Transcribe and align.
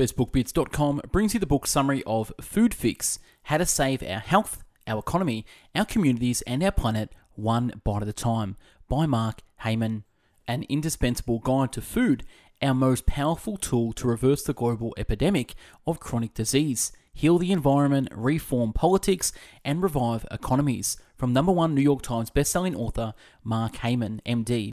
BestBookBits.com 0.00 1.02
brings 1.12 1.34
you 1.34 1.40
the 1.40 1.46
book 1.46 1.66
summary 1.66 2.02
of 2.06 2.32
Food 2.40 2.72
Fix 2.72 3.18
How 3.42 3.58
to 3.58 3.66
Save 3.66 4.02
Our 4.02 4.20
Health, 4.20 4.64
Our 4.86 5.00
Economy, 5.00 5.44
Our 5.74 5.84
Communities, 5.84 6.40
and 6.46 6.64
Our 6.64 6.70
Planet 6.70 7.12
One 7.34 7.70
Bite 7.84 8.00
at 8.00 8.08
a 8.08 8.14
Time 8.14 8.56
by 8.88 9.04
Mark 9.04 9.42
Hyman. 9.58 10.04
An 10.48 10.64
indispensable 10.70 11.38
guide 11.40 11.72
to 11.72 11.82
food, 11.82 12.24
our 12.62 12.72
most 12.72 13.04
powerful 13.04 13.58
tool 13.58 13.92
to 13.92 14.08
reverse 14.08 14.42
the 14.42 14.54
global 14.54 14.94
epidemic 14.96 15.52
of 15.86 16.00
chronic 16.00 16.32
disease, 16.32 16.92
heal 17.12 17.36
the 17.36 17.52
environment, 17.52 18.08
reform 18.10 18.72
politics, 18.72 19.34
and 19.66 19.82
revive 19.82 20.24
economies. 20.30 20.96
From 21.18 21.34
number 21.34 21.52
one 21.52 21.74
New 21.74 21.82
York 21.82 22.00
Times 22.00 22.30
bestselling 22.30 22.74
author 22.74 23.12
Mark 23.44 23.76
Hyman, 23.76 24.22
MD. 24.24 24.70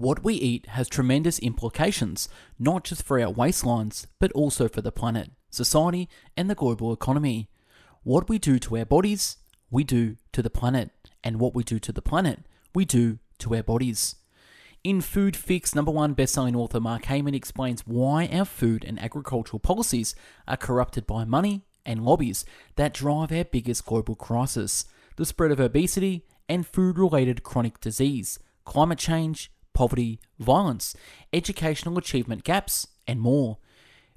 What 0.00 0.24
we 0.24 0.32
eat 0.32 0.64
has 0.68 0.88
tremendous 0.88 1.38
implications, 1.40 2.30
not 2.58 2.84
just 2.84 3.02
for 3.02 3.20
our 3.20 3.30
waistlines, 3.30 4.06
but 4.18 4.32
also 4.32 4.66
for 4.66 4.80
the 4.80 4.90
planet, 4.90 5.30
society, 5.50 6.08
and 6.38 6.48
the 6.48 6.54
global 6.54 6.90
economy. 6.90 7.50
What 8.02 8.26
we 8.26 8.38
do 8.38 8.58
to 8.60 8.78
our 8.78 8.86
bodies, 8.86 9.36
we 9.70 9.84
do 9.84 10.16
to 10.32 10.40
the 10.40 10.48
planet, 10.48 10.90
and 11.22 11.38
what 11.38 11.54
we 11.54 11.64
do 11.64 11.78
to 11.80 11.92
the 11.92 12.00
planet, 12.00 12.46
we 12.74 12.86
do 12.86 13.18
to 13.40 13.54
our 13.54 13.62
bodies. 13.62 14.16
In 14.82 15.02
Food 15.02 15.36
Fix, 15.36 15.74
number 15.74 15.90
one 15.90 16.14
bestselling 16.14 16.56
author 16.56 16.80
Mark 16.80 17.04
Hyman 17.04 17.34
explains 17.34 17.86
why 17.86 18.26
our 18.32 18.46
food 18.46 18.86
and 18.86 18.98
agricultural 18.98 19.60
policies 19.60 20.14
are 20.48 20.56
corrupted 20.56 21.06
by 21.06 21.26
money 21.26 21.66
and 21.84 22.06
lobbies 22.06 22.46
that 22.76 22.94
drive 22.94 23.30
our 23.32 23.44
biggest 23.44 23.84
global 23.84 24.14
crisis 24.14 24.86
the 25.16 25.26
spread 25.26 25.50
of 25.50 25.60
obesity 25.60 26.24
and 26.48 26.66
food 26.66 26.98
related 26.98 27.42
chronic 27.42 27.78
disease, 27.82 28.38
climate 28.64 28.98
change, 28.98 29.50
poverty, 29.80 30.20
violence, 30.38 30.94
educational 31.32 31.96
achievement 31.96 32.44
gaps, 32.44 32.86
and 33.06 33.18
more. 33.18 33.56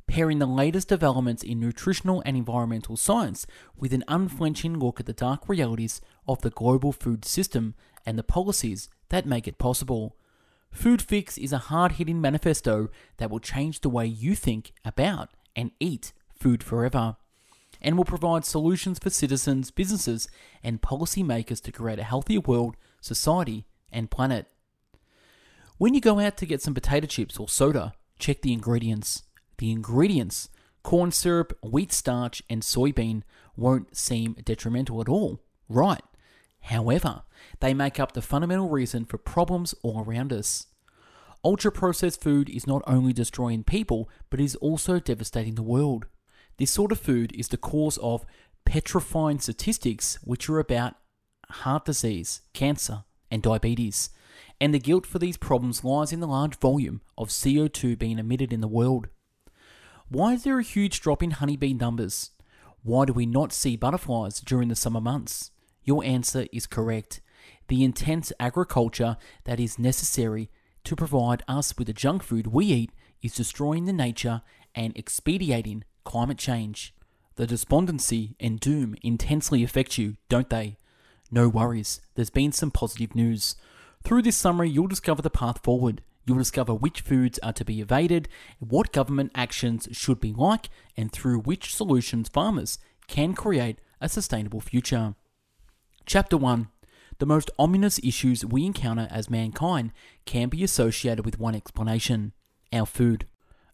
Pairing 0.08 0.40
the 0.40 0.46
latest 0.46 0.90
developments 0.90 1.42
in 1.42 1.58
nutritional 1.58 2.22
and 2.26 2.36
environmental 2.36 2.98
science 2.98 3.48
with 3.78 3.94
an 3.94 4.04
unflinching 4.10 4.78
look 4.78 5.00
at 5.00 5.06
the 5.06 5.14
dark 5.14 5.48
realities 5.48 6.02
of 6.28 6.42
the 6.42 6.50
global 6.50 6.92
food 6.92 7.24
system 7.24 7.76
and 8.06 8.20
the 8.20 8.24
policies 8.24 8.90
that 9.08 9.26
make 9.26 9.48
it 9.48 9.58
possible. 9.58 10.18
Food 10.70 11.02
Fix 11.02 11.38
is 11.38 11.54
a 11.54 11.70
hard 11.70 11.94
hitting 11.94 12.20
manifesto 12.20 12.90
that 13.16 13.32
will 13.32 13.40
change 13.40 13.80
the 13.80 13.90
way 13.90 14.06
you 14.06 14.36
think 14.36 14.74
about 14.84 15.30
and 15.56 15.72
eat 15.80 16.12
food 16.38 16.62
forever, 16.62 17.16
and 17.82 17.96
will 17.96 18.04
provide 18.04 18.44
solutions 18.44 19.00
for 19.00 19.10
citizens, 19.10 19.72
businesses, 19.72 20.28
and 20.62 20.82
policymakers 20.82 21.62
to 21.62 21.72
create 21.72 22.00
a 22.00 22.04
healthier 22.04 22.42
world, 22.42 22.76
society, 23.00 23.66
and 23.94 24.12
planet. 24.12 24.48
When 25.78 25.96
you 25.96 26.02
go 26.02 26.20
out 26.20 26.38
to 26.38 26.46
get 26.46 26.62
some 26.62 26.76
potato 26.76 27.08
chips 27.08 27.38
or 27.38 27.50
soda, 27.50 27.94
check 28.20 28.42
the 28.42 28.54
ingredients. 28.54 29.24
The 29.58 29.72
ingredients, 29.72 30.50
corn 30.84 31.12
syrup, 31.12 31.58
wheat 31.64 31.92
starch, 31.92 32.44
and 32.50 32.62
soybean, 32.62 33.24
won't 33.56 33.98
seem 33.98 34.36
detrimental 34.46 35.02
at 35.02 35.10
all, 35.10 35.42
right? 35.68 36.04
However, 36.62 37.24
they 37.60 37.74
make 37.74 38.00
up 38.00 38.12
the 38.12 38.22
fundamental 38.22 38.70
reason 38.70 39.06
for 39.06 39.18
problems 39.18 39.74
all 39.82 40.04
around 40.04 40.32
us. 40.32 40.68
Ultra 41.44 41.72
processed 41.72 42.22
food 42.22 42.50
is 42.50 42.68
not 42.68 42.84
only 42.88 43.12
destroying 43.12 43.64
people, 43.64 44.10
but 44.30 44.40
is 44.40 44.56
also 44.58 45.00
devastating 45.00 45.56
the 45.56 45.64
world. 45.64 46.06
This 46.58 46.72
sort 46.72 46.92
of 46.92 47.00
food 47.00 47.34
is 47.36 47.48
the 47.48 47.58
cause 47.58 47.98
of 47.98 48.26
petrifying 48.64 49.40
statistics, 49.40 50.20
which 50.24 50.48
are 50.50 50.60
about 50.60 50.96
heart 51.50 51.86
disease, 51.86 52.42
cancer, 52.54 53.04
and 53.32 53.42
diabetes 53.42 54.12
and 54.64 54.74
the 54.74 54.80
guilt 54.80 55.06
for 55.06 55.20
these 55.20 55.36
problems 55.36 55.84
lies 55.84 56.14
in 56.14 56.22
the 56.22 56.26
large 56.26 56.56
volume 56.56 57.02
of 57.18 57.28
CO2 57.28 58.00
being 58.00 58.18
emitted 58.18 58.54
in 58.54 58.62
the 58.62 58.68
world. 58.70 59.10
Why 60.08 60.36
is 60.36 60.46
there 60.46 60.58
a 60.58 60.64
huge 60.64 61.02
drop 61.02 61.22
in 61.22 61.32
honeybee 61.32 61.74
numbers? 61.74 62.32
Why 62.82 63.04
do 63.04 63.12
we 63.12 63.26
not 63.26 63.52
see 63.52 63.76
butterflies 63.76 64.40
during 64.40 64.70
the 64.70 64.78
summer 64.78 65.02
months? 65.02 65.52
Your 65.84 66.02
answer 66.06 66.48
is 66.54 66.66
correct. 66.66 67.20
The 67.68 67.84
intense 67.84 68.32
agriculture 68.40 69.18
that 69.44 69.60
is 69.60 69.78
necessary 69.78 70.50
to 70.86 70.96
provide 70.96 71.44
us 71.46 71.78
with 71.78 71.88
the 71.88 71.94
junk 71.94 72.24
food 72.24 72.48
we 72.48 72.68
eat 72.68 72.92
is 73.22 73.36
destroying 73.36 73.84
the 73.84 73.92
nature 73.92 74.44
and 74.74 74.98
expediting 74.98 75.84
climate 76.06 76.38
change. 76.38 76.96
The 77.36 77.46
despondency 77.46 78.38
and 78.40 78.62
doom 78.62 78.96
intensely 79.02 79.62
affect 79.62 79.98
you, 79.98 80.16
don't 80.30 80.50
they? 80.50 80.78
No 81.30 81.50
worries, 81.50 82.00
there's 82.16 82.30
been 82.30 82.54
some 82.54 82.72
positive 82.72 83.14
news. 83.14 83.58
Through 84.04 84.24
this 84.24 84.36
summary, 84.36 84.70
you'll 84.70 84.88
discover 84.88 85.22
the 85.22 85.30
path 85.30 85.64
forward. 85.64 86.02
You'll 86.26 86.38
discover 86.38 86.74
which 86.74 87.02
foods 87.02 87.40
are 87.40 87.54
to 87.54 87.66
be 87.66 87.82
evaded, 87.82 88.28
what 88.60 88.94
government 88.94 89.32
actions 89.36 89.88
should 89.92 90.20
be 90.20 90.34
like, 90.34 90.70
and 90.96 91.12
through 91.12 91.40
which 91.40 91.76
solutions 91.76 92.30
farmers 92.30 92.80
can 93.08 93.34
create 93.34 93.80
a 94.00 94.10
sustainable 94.10 94.62
future. 94.62 95.16
Chapter 96.06 96.38
1 96.38 96.68
The 97.20 97.26
most 97.26 97.50
ominous 97.58 98.00
issues 98.04 98.46
we 98.46 98.66
encounter 98.66 99.08
as 99.10 99.30
mankind 99.30 99.92
can 100.26 100.50
be 100.50 100.64
associated 100.64 101.26
with 101.26 101.40
one 101.40 101.56
explanation 101.56 102.34
our 102.72 102.86
food. 102.86 103.28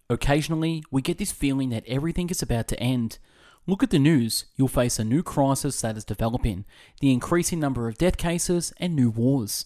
Occasionally, 0.09 0.84
we 0.91 1.01
get 1.01 1.19
this 1.19 1.31
feeling 1.31 1.69
that 1.69 1.85
everything 1.88 2.29
is 2.29 2.41
about 2.41 2.68
to 2.68 2.79
end. 2.79 3.19
Look 3.68 3.84
at 3.84 3.91
the 3.91 4.00
news, 4.00 4.45
you'll 4.56 4.68
face 4.68 4.97
a 5.00 5.03
new 5.03 5.22
crisis 5.22 5.79
that 5.81 5.97
is 5.97 6.03
developing, 6.03 6.66
the 7.00 7.13
increasing 7.13 7.59
number 7.59 7.88
of 7.88 7.97
death 7.97 8.18
cases, 8.18 8.73
and 8.78 8.95
new 8.95 9.09
wars 9.09 9.66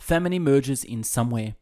famine 0.00 0.32
emerges 0.32 0.82
in 0.82 1.04
somewhere. 1.04 1.54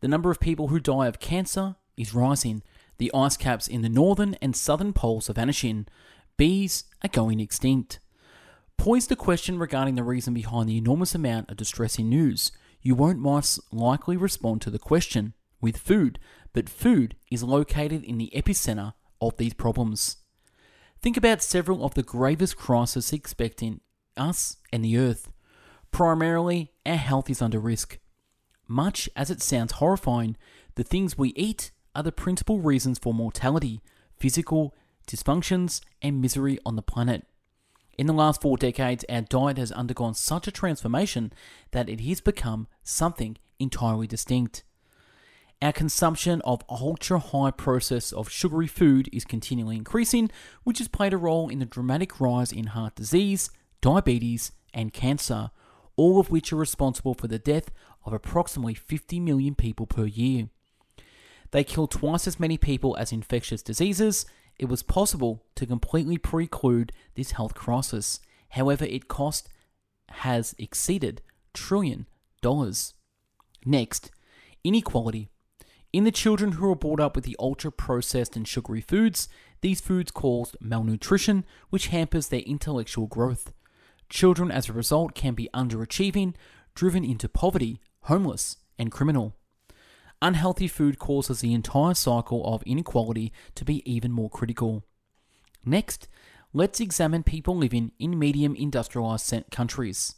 The 0.00 0.08
number 0.08 0.30
of 0.30 0.40
people 0.40 0.68
who 0.68 0.80
die 0.80 1.06
of 1.06 1.20
cancer 1.20 1.76
is 1.96 2.14
rising. 2.14 2.62
The 2.98 3.12
ice 3.14 3.36
caps 3.36 3.68
in 3.68 3.82
the 3.82 3.88
northern 3.88 4.34
and 4.42 4.56
southern 4.56 4.92
poles 4.92 5.30
are 5.30 5.34
vanishing. 5.34 5.86
Bees 6.36 6.84
are 7.04 7.08
going 7.08 7.38
extinct. 7.38 8.00
Poise 8.76 9.06
the 9.06 9.14
question 9.14 9.58
regarding 9.58 9.94
the 9.94 10.02
reason 10.02 10.34
behind 10.34 10.68
the 10.68 10.78
enormous 10.78 11.14
amount 11.14 11.50
of 11.50 11.56
distressing 11.56 12.08
news. 12.08 12.50
You 12.80 12.96
won't 12.96 13.20
most 13.20 13.60
likely 13.72 14.16
respond 14.16 14.60
to 14.62 14.70
the 14.70 14.78
question 14.78 15.34
with 15.60 15.76
food, 15.76 16.18
but 16.52 16.68
food 16.68 17.14
is 17.30 17.44
located 17.44 18.02
in 18.02 18.18
the 18.18 18.32
epicenter 18.34 18.94
of 19.20 19.36
these 19.36 19.54
problems. 19.54 20.16
Think 21.00 21.16
about 21.16 21.42
several 21.42 21.84
of 21.84 21.94
the 21.94 22.02
gravest 22.02 22.56
crises 22.56 23.12
expecting 23.12 23.80
us 24.16 24.56
and 24.72 24.84
the 24.84 24.98
earth. 24.98 25.31
Primarily, 25.92 26.72
our 26.86 26.96
health 26.96 27.28
is 27.28 27.42
under 27.42 27.60
risk. 27.60 27.98
Much 28.66 29.10
as 29.14 29.30
it 29.30 29.42
sounds 29.42 29.72
horrifying, 29.72 30.38
the 30.74 30.82
things 30.82 31.18
we 31.18 31.34
eat 31.36 31.70
are 31.94 32.02
the 32.02 32.10
principal 32.10 32.60
reasons 32.60 32.98
for 32.98 33.12
mortality, 33.12 33.82
physical 34.18 34.74
dysfunctions, 35.06 35.82
and 36.00 36.22
misery 36.22 36.58
on 36.64 36.76
the 36.76 36.82
planet. 36.82 37.26
In 37.98 38.06
the 38.06 38.14
last 38.14 38.40
four 38.40 38.56
decades, 38.56 39.04
our 39.10 39.20
diet 39.20 39.58
has 39.58 39.70
undergone 39.70 40.14
such 40.14 40.48
a 40.48 40.50
transformation 40.50 41.30
that 41.72 41.90
it 41.90 42.00
has 42.00 42.22
become 42.22 42.68
something 42.82 43.36
entirely 43.58 44.06
distinct. 44.06 44.64
Our 45.60 45.72
consumption 45.72 46.40
of 46.40 46.64
ultra 46.70 47.18
high 47.18 47.50
process 47.50 48.12
of 48.12 48.30
sugary 48.30 48.66
food 48.66 49.10
is 49.12 49.26
continually 49.26 49.76
increasing, 49.76 50.30
which 50.64 50.78
has 50.78 50.88
played 50.88 51.12
a 51.12 51.18
role 51.18 51.50
in 51.50 51.58
the 51.58 51.66
dramatic 51.66 52.18
rise 52.18 52.50
in 52.50 52.68
heart 52.68 52.94
disease, 52.94 53.50
diabetes, 53.82 54.52
and 54.72 54.94
cancer, 54.94 55.50
all 55.96 56.18
of 56.18 56.30
which 56.30 56.52
are 56.52 56.56
responsible 56.56 57.14
for 57.14 57.28
the 57.28 57.38
death 57.38 57.70
of 58.04 58.12
approximately 58.12 58.74
50 58.74 59.20
million 59.20 59.54
people 59.54 59.86
per 59.86 60.04
year. 60.04 60.48
They 61.50 61.64
kill 61.64 61.86
twice 61.86 62.26
as 62.26 62.40
many 62.40 62.56
people 62.56 62.96
as 62.96 63.12
infectious 63.12 63.62
diseases. 63.62 64.26
It 64.58 64.66
was 64.66 64.82
possible 64.82 65.44
to 65.56 65.66
completely 65.66 66.18
preclude 66.18 66.92
this 67.14 67.32
health 67.32 67.54
crisis. 67.54 68.20
However, 68.50 68.84
it 68.84 69.08
cost 69.08 69.48
has 70.08 70.54
exceeded 70.58 71.22
trillion 71.54 72.06
dollars. 72.40 72.94
Next, 73.64 74.10
inequality. 74.64 75.28
In 75.92 76.04
the 76.04 76.10
children 76.10 76.52
who 76.52 76.70
are 76.70 76.76
brought 76.76 77.00
up 77.00 77.14
with 77.14 77.24
the 77.24 77.36
ultra 77.38 77.70
processed 77.70 78.34
and 78.34 78.48
sugary 78.48 78.80
foods, 78.80 79.28
these 79.60 79.80
foods 79.80 80.10
cause 80.10 80.56
malnutrition, 80.58 81.44
which 81.68 81.88
hampers 81.88 82.28
their 82.28 82.40
intellectual 82.40 83.06
growth. 83.06 83.52
Children, 84.12 84.50
as 84.50 84.68
a 84.68 84.74
result, 84.74 85.14
can 85.14 85.32
be 85.32 85.48
underachieving, 85.54 86.34
driven 86.74 87.02
into 87.02 87.30
poverty, 87.30 87.80
homeless, 88.02 88.58
and 88.78 88.92
criminal. 88.92 89.34
Unhealthy 90.20 90.68
food 90.68 90.98
causes 90.98 91.40
the 91.40 91.54
entire 91.54 91.94
cycle 91.94 92.44
of 92.44 92.62
inequality 92.64 93.32
to 93.54 93.64
be 93.64 93.82
even 93.90 94.12
more 94.12 94.28
critical. 94.28 94.84
Next, 95.64 96.08
let's 96.52 96.78
examine 96.78 97.22
people 97.22 97.56
living 97.56 97.92
in 97.98 98.18
medium 98.18 98.54
industrialized 98.54 99.32
countries. 99.50 100.16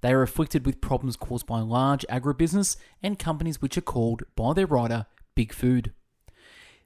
They 0.00 0.12
are 0.12 0.22
afflicted 0.22 0.64
with 0.64 0.80
problems 0.80 1.16
caused 1.16 1.44
by 1.44 1.58
large 1.58 2.06
agribusiness 2.08 2.76
and 3.02 3.18
companies 3.18 3.60
which 3.60 3.76
are 3.76 3.80
called, 3.80 4.22
by 4.36 4.52
their 4.52 4.66
writer, 4.66 5.06
Big 5.34 5.52
Food. 5.52 5.92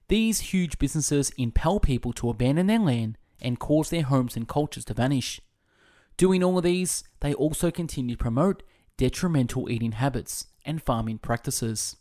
These 0.08 0.40
huge 0.40 0.78
businesses 0.78 1.30
impel 1.36 1.78
people 1.78 2.14
to 2.14 2.30
abandon 2.30 2.68
their 2.68 2.78
land 2.78 3.18
and 3.42 3.60
cause 3.60 3.90
their 3.90 4.04
homes 4.04 4.34
and 4.34 4.48
cultures 4.48 4.86
to 4.86 4.94
vanish. 4.94 5.42
Doing 6.18 6.42
all 6.42 6.58
of 6.58 6.64
these, 6.64 7.04
they 7.20 7.32
also 7.32 7.70
continue 7.70 8.16
to 8.16 8.22
promote 8.22 8.64
detrimental 8.96 9.70
eating 9.70 9.92
habits 9.92 10.48
and 10.64 10.82
farming 10.82 11.18
practices. 11.18 11.96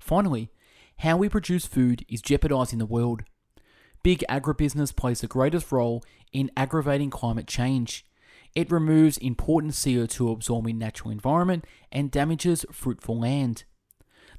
Finally, 0.00 0.50
how 1.00 1.18
we 1.18 1.28
produce 1.28 1.66
food 1.66 2.04
is 2.08 2.22
jeopardizing 2.22 2.78
the 2.78 2.86
world. 2.86 3.22
big 4.02 4.24
agribusiness 4.28 4.96
plays 4.96 5.20
the 5.20 5.26
greatest 5.28 5.70
role 5.70 6.02
in 6.32 6.50
aggravating 6.56 7.10
climate 7.10 7.46
change. 7.46 8.04
It 8.54 8.70
removes 8.70 9.16
important 9.18 9.74
CO2 9.74 10.32
absorbing 10.32 10.78
natural 10.78 11.10
environment 11.10 11.66
and 11.92 12.10
damages 12.10 12.64
fruitful 12.72 13.20
land. 13.20 13.64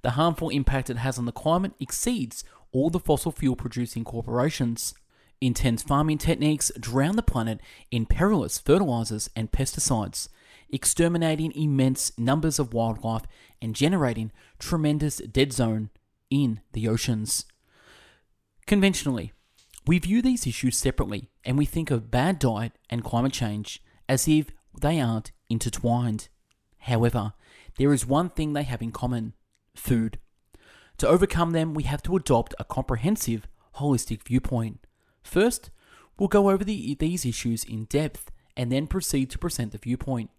The 0.02 0.12
harmful 0.12 0.50
impact 0.50 0.90
it 0.90 0.98
has 0.98 1.18
on 1.18 1.26
the 1.26 1.32
climate 1.32 1.74
exceeds 1.80 2.44
all 2.72 2.90
the 2.90 3.00
fossil 3.00 3.32
fuel 3.32 3.56
producing 3.56 4.04
corporations. 4.04 4.96
Intense 5.44 5.84
farming 5.84 6.20
techniques 6.20 6.72
drown 6.80 7.18
the 7.18 7.22
planet 7.22 7.60
in 7.92 8.06
perilous 8.06 8.60
fertilizers 8.60 9.30
and 9.36 9.52
pesticides, 9.52 10.30
exterminating 10.70 11.52
immense 11.52 12.18
numbers 12.18 12.60
of 12.60 12.74
wildlife 12.74 13.24
and 13.62 13.76
generating 13.76 14.32
tremendous 14.58 15.18
dead 15.18 15.52
zone 15.52 15.90
in 16.30 16.62
the 16.72 16.88
oceans. 16.88 17.44
Conventionally, 18.68 19.34
we 19.86 20.00
view 20.00 20.22
these 20.22 20.48
issues 20.48 20.78
separately 20.78 21.30
and 21.44 21.58
we 21.58 21.66
think 21.66 21.92
of 21.92 22.10
bad 22.10 22.40
diet 22.40 22.72
and 22.90 23.04
climate 23.04 23.34
change 23.34 23.84
as 24.08 24.30
if 24.30 24.46
they 24.80 25.02
aren't 25.02 25.34
intertwined. 25.50 26.30
However, 26.78 27.34
there 27.78 27.92
is 27.92 28.06
one 28.06 28.30
thing 28.30 28.54
they 28.54 28.64
have 28.64 28.82
in 28.82 28.94
common 28.94 29.34
food. 29.76 30.20
To 31.00 31.08
overcome 31.10 31.52
them, 31.52 31.74
we 31.74 31.84
have 31.84 32.02
to 32.04 32.16
adopt 32.16 32.56
a 32.58 32.64
comprehensive, 32.64 33.46
holistic 33.76 34.24
viewpoint. 34.24 34.83
First, 35.24 35.72
we'll 36.18 36.28
go 36.28 36.50
over 36.50 36.64
the, 36.64 36.96
these 36.96 37.26
issues 37.26 37.64
in 37.64 37.86
depth 37.86 38.32
and 38.56 38.72
then 38.72 38.88
proceed 38.88 39.30
to 39.32 39.40
present 39.40 39.72
the 39.72 39.78
viewpoint. 39.78 40.30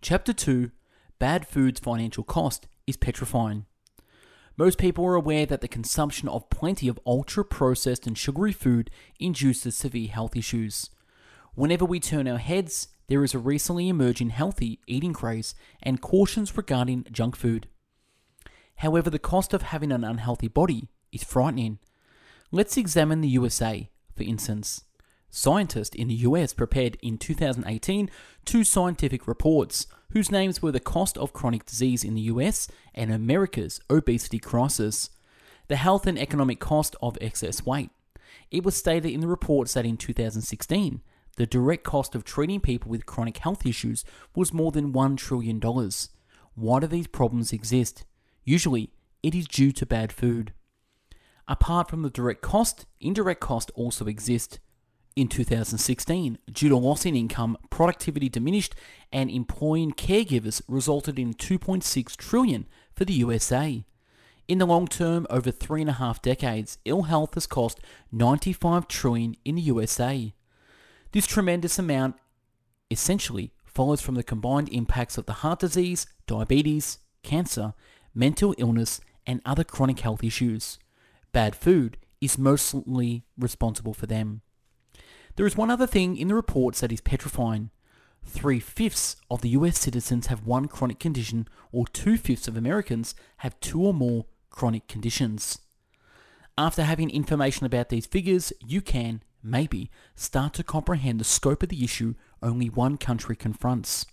Chapter 0.00 0.32
2 0.32 0.70
Bad 1.18 1.46
Food's 1.46 1.80
Financial 1.80 2.24
Cost 2.24 2.66
is 2.86 2.96
Petrifying. 2.96 3.66
Most 4.56 4.78
people 4.78 5.04
are 5.06 5.14
aware 5.14 5.46
that 5.46 5.60
the 5.60 5.68
consumption 5.68 6.28
of 6.28 6.50
plenty 6.50 6.88
of 6.88 6.98
ultra 7.06 7.44
processed 7.44 8.06
and 8.06 8.16
sugary 8.16 8.52
food 8.52 8.90
induces 9.18 9.76
severe 9.76 10.08
health 10.08 10.36
issues. 10.36 10.90
Whenever 11.54 11.84
we 11.84 12.00
turn 12.00 12.26
our 12.26 12.38
heads, 12.38 12.88
there 13.08 13.24
is 13.24 13.34
a 13.34 13.38
recently 13.38 13.88
emerging 13.88 14.30
healthy 14.30 14.80
eating 14.86 15.12
craze 15.12 15.54
and 15.82 16.00
cautions 16.00 16.56
regarding 16.56 17.06
junk 17.10 17.36
food. 17.36 17.68
However, 18.76 19.10
the 19.10 19.18
cost 19.18 19.52
of 19.52 19.62
having 19.62 19.92
an 19.92 20.04
unhealthy 20.04 20.48
body 20.48 20.88
is 21.12 21.24
frightening. 21.24 21.78
Let's 22.52 22.76
examine 22.76 23.20
the 23.20 23.28
USA, 23.28 23.90
for 24.16 24.24
instance. 24.24 24.82
Scientists 25.30 25.94
in 25.94 26.08
the 26.08 26.14
US 26.26 26.52
prepared 26.52 26.96
in 27.00 27.16
2018 27.16 28.10
two 28.44 28.64
scientific 28.64 29.28
reports 29.28 29.86
whose 30.10 30.32
names 30.32 30.60
were 30.60 30.72
the 30.72 30.80
cost 30.80 31.16
of 31.16 31.32
chronic 31.32 31.64
disease 31.64 32.02
in 32.02 32.14
the 32.16 32.22
US 32.22 32.66
and 32.92 33.12
America's 33.12 33.80
obesity 33.88 34.40
crisis, 34.40 35.10
the 35.68 35.76
health 35.76 36.08
and 36.08 36.18
economic 36.18 36.58
cost 36.58 36.96
of 37.00 37.16
excess 37.20 37.64
weight. 37.64 37.90
It 38.50 38.64
was 38.64 38.74
stated 38.74 39.12
in 39.12 39.20
the 39.20 39.28
reports 39.28 39.74
that 39.74 39.86
in 39.86 39.96
2016, 39.96 41.02
the 41.36 41.46
direct 41.46 41.84
cost 41.84 42.16
of 42.16 42.24
treating 42.24 42.58
people 42.58 42.90
with 42.90 43.06
chronic 43.06 43.36
health 43.36 43.64
issues 43.64 44.04
was 44.34 44.52
more 44.52 44.72
than 44.72 44.92
$1 44.92 45.16
trillion. 45.16 45.60
Why 46.56 46.80
do 46.80 46.88
these 46.88 47.06
problems 47.06 47.52
exist? 47.52 48.04
Usually, 48.42 48.90
it 49.22 49.36
is 49.36 49.46
due 49.46 49.70
to 49.70 49.86
bad 49.86 50.12
food. 50.12 50.52
Apart 51.50 51.90
from 51.90 52.02
the 52.02 52.10
direct 52.10 52.42
cost, 52.42 52.86
indirect 53.00 53.40
cost 53.40 53.72
also 53.74 54.06
exist. 54.06 54.60
In 55.16 55.26
2016, 55.26 56.38
due 56.52 56.68
to 56.68 56.76
loss 56.76 57.04
in 57.04 57.16
income, 57.16 57.58
productivity 57.70 58.28
diminished, 58.28 58.76
and 59.12 59.28
employing 59.28 59.90
caregivers 59.90 60.62
resulted 60.68 61.18
in 61.18 61.34
2.6 61.34 62.16
trillion 62.16 62.68
for 62.94 63.04
the 63.04 63.14
USA. 63.14 63.84
In 64.46 64.58
the 64.58 64.66
long 64.66 64.86
term, 64.86 65.26
over 65.28 65.50
three 65.50 65.80
and 65.80 65.90
a 65.90 65.94
half 65.94 66.22
decades, 66.22 66.78
ill 66.84 67.02
health 67.02 67.34
has 67.34 67.48
cost 67.48 67.80
95 68.12 68.86
trillion 68.86 69.34
in 69.44 69.56
the 69.56 69.62
USA. 69.62 70.32
This 71.10 71.26
tremendous 71.26 71.80
amount 71.80 72.14
essentially 72.92 73.52
follows 73.64 74.00
from 74.00 74.14
the 74.14 74.22
combined 74.22 74.68
impacts 74.68 75.18
of 75.18 75.26
the 75.26 75.42
heart 75.42 75.58
disease, 75.58 76.06
diabetes, 76.28 76.98
cancer, 77.24 77.74
mental 78.14 78.54
illness, 78.56 79.00
and 79.26 79.42
other 79.44 79.64
chronic 79.64 79.98
health 79.98 80.22
issues. 80.22 80.78
Bad 81.32 81.54
food 81.54 81.96
is 82.20 82.38
mostly 82.38 83.24
responsible 83.38 83.94
for 83.94 84.06
them. 84.06 84.42
There 85.36 85.46
is 85.46 85.56
one 85.56 85.70
other 85.70 85.86
thing 85.86 86.16
in 86.16 86.28
the 86.28 86.34
reports 86.34 86.80
that 86.80 86.92
is 86.92 87.00
petrifying. 87.00 87.70
Three 88.24 88.60
fifths 88.60 89.16
of 89.30 89.40
the 89.40 89.50
US 89.50 89.78
citizens 89.78 90.26
have 90.26 90.46
one 90.46 90.68
chronic 90.68 90.98
condition, 90.98 91.48
or 91.72 91.86
two 91.86 92.16
fifths 92.16 92.48
of 92.48 92.56
Americans 92.56 93.14
have 93.38 93.58
two 93.60 93.82
or 93.82 93.94
more 93.94 94.26
chronic 94.50 94.88
conditions. 94.88 95.58
After 96.58 96.82
having 96.82 97.10
information 97.10 97.64
about 97.64 97.88
these 97.88 98.06
figures, 98.06 98.52
you 98.64 98.82
can, 98.82 99.22
maybe, 99.42 99.90
start 100.14 100.52
to 100.54 100.64
comprehend 100.64 101.20
the 101.20 101.24
scope 101.24 101.62
of 101.62 101.70
the 101.70 101.84
issue 101.84 102.14
only 102.42 102.68
one 102.68 102.98
country 102.98 103.36
confronts. 103.36 104.04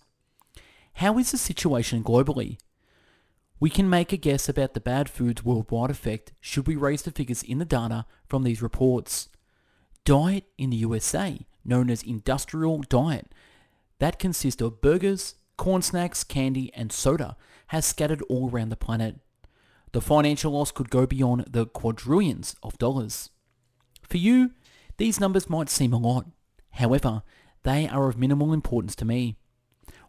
How 0.93 1.17
is 1.17 1.31
the 1.31 1.37
situation 1.37 2.03
globally? 2.03 2.57
We 3.59 3.69
can 3.71 3.89
make 3.89 4.13
a 4.13 4.17
guess 4.17 4.47
about 4.47 4.75
the 4.75 4.79
bad 4.79 5.09
food's 5.09 5.43
worldwide 5.43 5.89
effect 5.89 6.31
should 6.39 6.67
we 6.67 6.75
raise 6.75 7.01
the 7.01 7.11
figures 7.11 7.41
in 7.41 7.57
the 7.57 7.65
data 7.65 8.05
from 8.27 8.43
these 8.43 8.61
reports. 8.61 9.29
Diet 10.05 10.45
in 10.57 10.69
the 10.69 10.77
USA, 10.77 11.39
known 11.65 11.89
as 11.89 12.03
industrial 12.03 12.83
diet, 12.83 13.33
that 13.99 14.19
consists 14.19 14.61
of 14.61 14.79
burgers, 14.79 15.35
corn 15.57 15.81
snacks, 15.81 16.23
candy, 16.23 16.71
and 16.75 16.91
soda, 16.91 17.35
has 17.67 17.85
scattered 17.85 18.21
all 18.29 18.49
around 18.51 18.69
the 18.69 18.75
planet. 18.75 19.19
The 19.91 20.01
financial 20.01 20.51
loss 20.51 20.71
could 20.71 20.91
go 20.91 21.07
beyond 21.07 21.45
the 21.49 21.65
quadrillions 21.65 22.55
of 22.61 22.77
dollars. 22.77 23.31
For 24.07 24.17
you, 24.17 24.51
these 24.97 25.19
numbers 25.19 25.49
might 25.49 25.69
seem 25.69 25.93
a 25.93 25.97
lot. 25.97 26.27
However, 26.71 27.23
they 27.63 27.87
are 27.87 28.07
of 28.07 28.17
minimal 28.17 28.53
importance 28.53 28.95
to 28.97 29.05
me. 29.05 29.37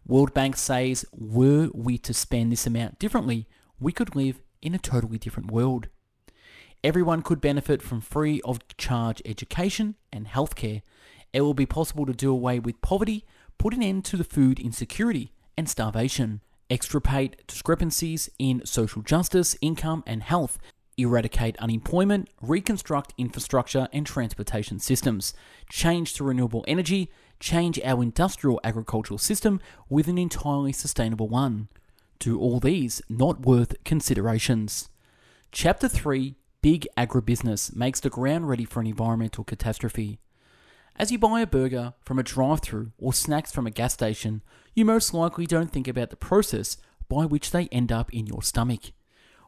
World 0.08 0.32
Bank 0.32 0.56
says 0.56 1.04
were 1.12 1.68
we 1.74 1.98
to 1.98 2.14
spend 2.14 2.50
this 2.50 2.66
amount 2.66 2.98
differently, 2.98 3.46
we 3.78 3.92
could 3.92 4.16
live 4.16 4.40
in 4.62 4.74
a 4.74 4.78
totally 4.78 5.18
different 5.18 5.50
world. 5.50 5.88
Everyone 6.82 7.20
could 7.20 7.42
benefit 7.42 7.82
from 7.82 8.00
free 8.00 8.40
of 8.40 8.66
charge 8.78 9.20
education 9.26 9.96
and 10.10 10.26
healthcare. 10.26 10.80
It 11.34 11.42
will 11.42 11.52
be 11.52 11.66
possible 11.66 12.06
to 12.06 12.14
do 12.14 12.32
away 12.32 12.58
with 12.58 12.80
poverty, 12.80 13.26
put 13.58 13.74
an 13.74 13.82
end 13.82 14.06
to 14.06 14.16
the 14.16 14.24
food 14.24 14.58
insecurity 14.58 15.34
and 15.58 15.68
starvation, 15.68 16.40
extirpate 16.70 17.46
discrepancies 17.46 18.30
in 18.38 18.64
social 18.64 19.02
justice, 19.02 19.58
income, 19.60 20.02
and 20.06 20.22
health, 20.22 20.58
eradicate 20.96 21.58
unemployment, 21.58 22.30
reconstruct 22.40 23.12
infrastructure 23.18 23.88
and 23.92 24.06
transportation 24.06 24.78
systems, 24.78 25.34
change 25.68 26.14
to 26.14 26.24
renewable 26.24 26.64
energy, 26.66 27.10
change 27.40 27.80
our 27.84 28.02
industrial 28.02 28.60
agricultural 28.64 29.18
system 29.18 29.60
with 29.88 30.08
an 30.08 30.18
entirely 30.18 30.72
sustainable 30.72 31.28
one. 31.28 31.68
Do 32.18 32.38
all 32.38 32.60
these 32.60 33.00
not 33.08 33.46
worth 33.46 33.82
considerations? 33.84 34.88
Chapter 35.52 35.88
3 35.88 36.34
Big 36.60 36.88
Agribusiness 36.96 37.74
makes 37.76 38.00
the 38.00 38.10
ground 38.10 38.48
ready 38.48 38.64
for 38.64 38.80
an 38.80 38.86
environmental 38.88 39.44
catastrophe. 39.44 40.18
As 40.96 41.12
you 41.12 41.18
buy 41.18 41.40
a 41.40 41.46
burger 41.46 41.94
from 42.02 42.18
a 42.18 42.24
drive 42.24 42.60
through 42.60 42.90
or 42.98 43.12
snacks 43.12 43.52
from 43.52 43.66
a 43.66 43.70
gas 43.70 43.94
station, 43.94 44.42
you 44.74 44.84
most 44.84 45.14
likely 45.14 45.46
don't 45.46 45.70
think 45.70 45.86
about 45.86 46.10
the 46.10 46.16
process 46.16 46.76
by 47.08 47.24
which 47.24 47.52
they 47.52 47.68
end 47.68 47.92
up 47.92 48.12
in 48.12 48.26
your 48.26 48.42
stomach. 48.42 48.92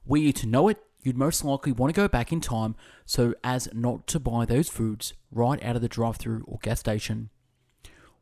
Were 0.07 0.19
you 0.19 0.33
to 0.35 0.47
know 0.47 0.69
it, 0.69 0.79
you'd 1.03 1.17
most 1.17 1.45
likely 1.45 1.73
want 1.73 1.93
to 1.93 2.01
go 2.01 2.07
back 2.07 2.33
in 2.33 2.41
time 2.41 2.77
so 3.05 3.35
as 3.43 3.69
not 3.75 4.07
to 4.09 4.21
buy 4.21 4.45
those 4.45 4.69
foods 4.69 5.15
right 5.33 5.63
out 5.65 5.75
of 5.75 5.83
the 5.83 5.89
drive 5.89 6.17
through 6.17 6.45
or 6.47 6.59
gas 6.63 6.79
station. 6.79 7.31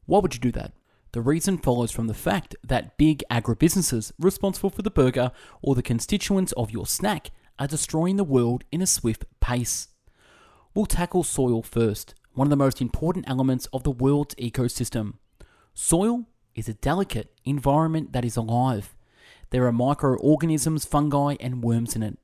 Why 0.08 0.20
would 0.20 0.32
you 0.32 0.40
do 0.40 0.52
that? 0.52 0.72
The 1.12 1.20
reason 1.20 1.58
follows 1.58 1.90
from 1.90 2.06
the 2.06 2.14
fact 2.14 2.56
that 2.64 2.96
big 2.96 3.22
agribusinesses 3.30 4.10
responsible 4.18 4.70
for 4.70 4.80
the 4.80 4.90
burger 4.90 5.32
or 5.60 5.74
the 5.74 5.82
constituents 5.82 6.52
of 6.52 6.70
your 6.70 6.86
snack 6.86 7.30
are 7.58 7.66
destroying 7.66 8.16
the 8.16 8.24
world 8.24 8.64
in 8.72 8.80
a 8.80 8.86
swift 8.86 9.26
pace. 9.40 9.88
We'll 10.74 10.86
tackle 10.86 11.24
soil 11.24 11.62
first, 11.62 12.14
one 12.32 12.46
of 12.46 12.50
the 12.50 12.56
most 12.56 12.80
important 12.80 13.28
elements 13.28 13.66
of 13.70 13.82
the 13.82 13.90
world's 13.90 14.34
ecosystem. 14.36 15.16
Soil 15.74 16.24
is 16.54 16.70
a 16.70 16.74
delicate 16.74 17.34
environment 17.44 18.14
that 18.14 18.24
is 18.24 18.38
alive. 18.38 18.96
There 19.50 19.66
are 19.66 19.72
microorganisms, 19.72 20.86
fungi, 20.86 21.36
and 21.38 21.62
worms 21.62 21.94
in 21.94 22.02
it. 22.02 22.18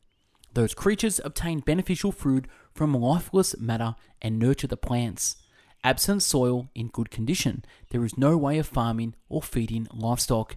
Those 0.55 0.73
creatures 0.73 1.21
obtain 1.23 1.61
beneficial 1.61 2.13
food 2.13 2.49
from 2.73 2.95
lifeless 2.95 3.59
matter 3.59 3.95
and 4.23 4.39
nurture 4.39 4.69
the 4.69 4.79
plants. 4.79 5.37
Absent 5.85 6.23
soil 6.23 6.71
in 6.75 6.89
good 6.89 7.11
condition, 7.11 7.63
there 7.91 8.05
is 8.07 8.17
no 8.17 8.39
way 8.39 8.59
of 8.59 8.67
farming 8.67 9.15
or 9.29 9.43
feeding 9.43 9.87
livestock. 9.93 10.57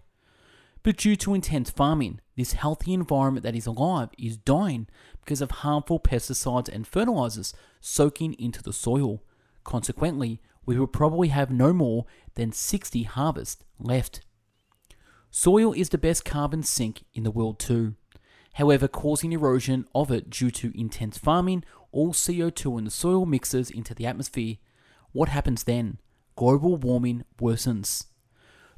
But 0.84 0.96
due 0.96 1.18
to 1.18 1.34
intense 1.34 1.70
farming, 1.70 2.22
this 2.38 2.54
healthy 2.54 2.94
environment 2.94 3.44
that 3.44 3.56
is 3.56 3.66
alive 3.66 4.08
is 4.18 4.38
dying 4.38 4.88
because 5.20 5.42
of 5.42 5.52
harmful 5.52 6.00
pesticides 6.00 6.70
and 6.70 6.88
fertilizers 6.88 7.54
soaking 7.82 8.36
into 8.40 8.64
the 8.64 8.72
soil. 8.72 9.22
Consequently, 9.66 10.40
we 10.66 10.80
will 10.80 10.88
probably 10.88 11.28
have 11.28 11.52
no 11.52 11.74
more 11.74 12.06
than 12.36 12.54
60 12.54 13.04
harvests 13.04 13.66
left. 13.80 14.22
Soil 15.30 15.74
is 15.74 15.90
the 15.90 15.98
best 15.98 16.24
carbon 16.24 16.64
sink 16.64 17.04
in 17.14 17.24
the 17.24 17.32
world, 17.32 17.60
too. 17.60 17.96
however, 18.54 18.88
causing 18.88 19.34
erosion 19.34 19.86
of 19.94 20.10
it 20.10 20.30
due 20.30 20.50
to 20.50 20.80
intense 20.80 21.18
farming, 21.18 21.64
all 21.92 22.12
CO2 22.12 22.80
in 22.80 22.86
the 22.86 22.92
soil 22.92 23.26
mixes 23.26 23.70
into 23.70 23.94
the 23.94 24.06
atmosphere. 24.06 24.56
What 25.18 25.30
happens 25.30 25.64
then? 25.64 25.98
Global 26.36 26.76
warming 26.76 27.24
worsens. 27.42 28.06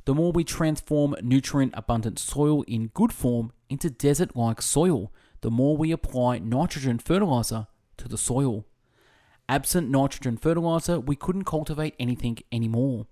The 0.06 0.16
more 0.16 0.32
we 0.32 0.46
transform 0.46 1.18
nutrient 1.22 1.74
abundant 1.76 2.18
soil 2.18 2.62
in 2.62 2.92
good 2.94 3.12
form 3.12 3.52
into 3.70 3.90
desert 3.90 4.38
like 4.38 4.62
soil, 4.62 5.12
the 5.42 5.52
more 5.52 5.76
we 5.76 5.92
apply 5.92 6.40
nitrogen 6.40 6.98
fertilizer 6.98 7.68
to 7.98 8.08
the 8.08 8.18
soil. 8.18 8.66
Absent 9.50 9.90
nitrogen 9.90 10.38
fertilizer, 10.38 10.98
we 10.98 11.18
couldn't 11.18 11.44
cultivate 11.44 11.96
anything 12.00 12.38
anymore. 12.54 13.08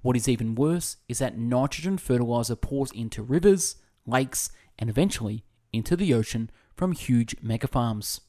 What 0.00 0.16
is 0.16 0.26
even 0.26 0.54
worse 0.54 0.96
is 1.10 1.18
that 1.18 1.36
nitrogen 1.36 1.98
fertilizer 1.98 2.56
pours 2.56 2.90
into 2.92 3.22
rivers, 3.22 3.76
lakes, 4.06 4.50
and 4.78 4.88
eventually 4.88 5.44
into 5.74 5.94
the 5.94 6.14
ocean 6.14 6.48
from 6.74 6.92
huge 6.92 7.36
megafarms. 7.44 8.20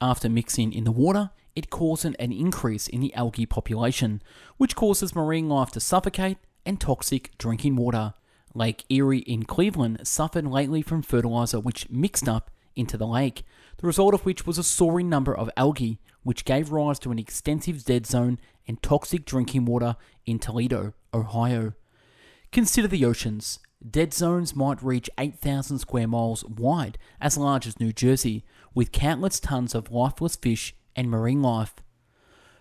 After 0.00 0.30
mixing 0.30 0.72
in 0.72 0.84
the 0.84 0.90
water, 0.90 1.32
it 1.56 1.70
causes 1.70 2.14
an 2.18 2.32
increase 2.32 2.88
in 2.88 3.00
the 3.00 3.14
algae 3.14 3.46
population, 3.46 4.22
which 4.56 4.76
causes 4.76 5.14
marine 5.14 5.48
life 5.48 5.70
to 5.72 5.80
suffocate 5.80 6.38
and 6.66 6.80
toxic 6.80 7.36
drinking 7.38 7.76
water. 7.76 8.14
Lake 8.54 8.84
Erie 8.88 9.18
in 9.20 9.44
Cleveland 9.44 10.00
suffered 10.06 10.46
lately 10.46 10.82
from 10.82 11.02
fertilizer 11.02 11.58
which 11.58 11.90
mixed 11.90 12.28
up 12.28 12.50
into 12.76 12.96
the 12.96 13.06
lake, 13.06 13.44
the 13.78 13.86
result 13.86 14.14
of 14.14 14.24
which 14.24 14.46
was 14.46 14.58
a 14.58 14.64
soaring 14.64 15.08
number 15.08 15.36
of 15.36 15.50
algae, 15.56 16.00
which 16.22 16.44
gave 16.44 16.72
rise 16.72 16.98
to 17.00 17.12
an 17.12 17.18
extensive 17.18 17.84
dead 17.84 18.06
zone 18.06 18.38
and 18.66 18.82
toxic 18.82 19.24
drinking 19.24 19.64
water 19.64 19.96
in 20.24 20.38
Toledo, 20.38 20.94
Ohio. 21.12 21.74
Consider 22.50 22.88
the 22.88 23.04
oceans. 23.04 23.58
Dead 23.88 24.14
zones 24.14 24.56
might 24.56 24.82
reach 24.82 25.10
8,000 25.18 25.78
square 25.78 26.08
miles 26.08 26.44
wide, 26.44 26.96
as 27.20 27.36
large 27.36 27.66
as 27.66 27.78
New 27.78 27.92
Jersey, 27.92 28.44
with 28.74 28.92
countless 28.92 29.38
tons 29.38 29.74
of 29.74 29.90
lifeless 29.90 30.36
fish 30.36 30.74
and 30.96 31.10
marine 31.10 31.42
life. 31.42 31.74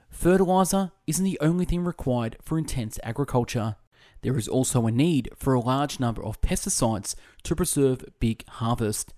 Fertilizer 0.09 0.91
isn't 1.07 1.25
the 1.25 1.39
only 1.41 1.65
thing 1.65 1.83
required 1.83 2.37
for 2.41 2.57
intense 2.57 2.99
agriculture. 3.03 3.75
There 4.21 4.37
is 4.37 4.47
also 4.47 4.85
a 4.85 4.91
need 4.91 5.29
for 5.35 5.53
a 5.53 5.59
large 5.59 5.99
number 5.99 6.23
of 6.23 6.39
pesticides 6.41 7.15
to 7.43 7.55
preserve 7.55 8.05
big 8.19 8.47
harvest. 8.47 9.13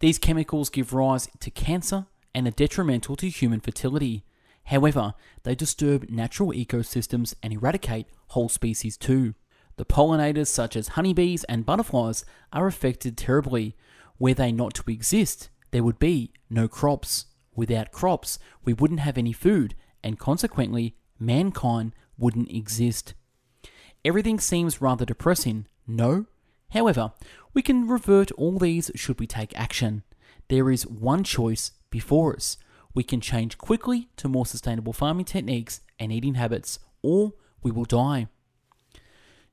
These 0.00 0.18
chemicals 0.18 0.68
give 0.68 0.92
rise 0.92 1.28
to 1.40 1.50
cancer 1.50 2.06
and 2.34 2.46
are 2.48 2.50
detrimental 2.50 3.16
to 3.16 3.28
human 3.28 3.60
fertility. 3.60 4.24
However, 4.64 5.14
they 5.44 5.54
disturb 5.54 6.10
natural 6.10 6.52
ecosystems 6.52 7.34
and 7.42 7.52
eradicate 7.52 8.08
whole 8.28 8.48
species 8.48 8.96
too. 8.96 9.34
The 9.76 9.84
pollinators, 9.84 10.48
such 10.48 10.76
as 10.76 10.88
honeybees 10.88 11.44
and 11.44 11.64
butterflies, 11.64 12.24
are 12.52 12.66
affected 12.66 13.16
terribly. 13.16 13.76
Were 14.18 14.34
they 14.34 14.52
not 14.52 14.74
to 14.74 14.90
exist, 14.90 15.50
there 15.70 15.82
would 15.82 15.98
be 15.98 16.32
no 16.50 16.68
crops. 16.68 17.26
Without 17.54 17.92
crops, 17.92 18.38
we 18.64 18.72
wouldn't 18.72 19.00
have 19.00 19.18
any 19.18 19.32
food, 19.32 19.74
and 20.02 20.18
consequently, 20.18 20.96
mankind 21.18 21.94
wouldn't 22.16 22.50
exist. 22.50 23.14
Everything 24.04 24.40
seems 24.40 24.80
rather 24.80 25.04
depressing, 25.04 25.66
no? 25.86 26.26
However, 26.70 27.12
we 27.54 27.62
can 27.62 27.86
revert 27.86 28.32
all 28.32 28.58
these 28.58 28.90
should 28.94 29.20
we 29.20 29.26
take 29.26 29.56
action. 29.58 30.02
There 30.48 30.70
is 30.70 30.86
one 30.86 31.24
choice 31.24 31.72
before 31.90 32.34
us. 32.34 32.56
We 32.94 33.02
can 33.04 33.20
change 33.20 33.58
quickly 33.58 34.08
to 34.16 34.28
more 34.28 34.46
sustainable 34.46 34.92
farming 34.92 35.26
techniques 35.26 35.80
and 35.98 36.12
eating 36.12 36.34
habits, 36.34 36.78
or 37.02 37.34
we 37.62 37.70
will 37.70 37.84
die. 37.84 38.28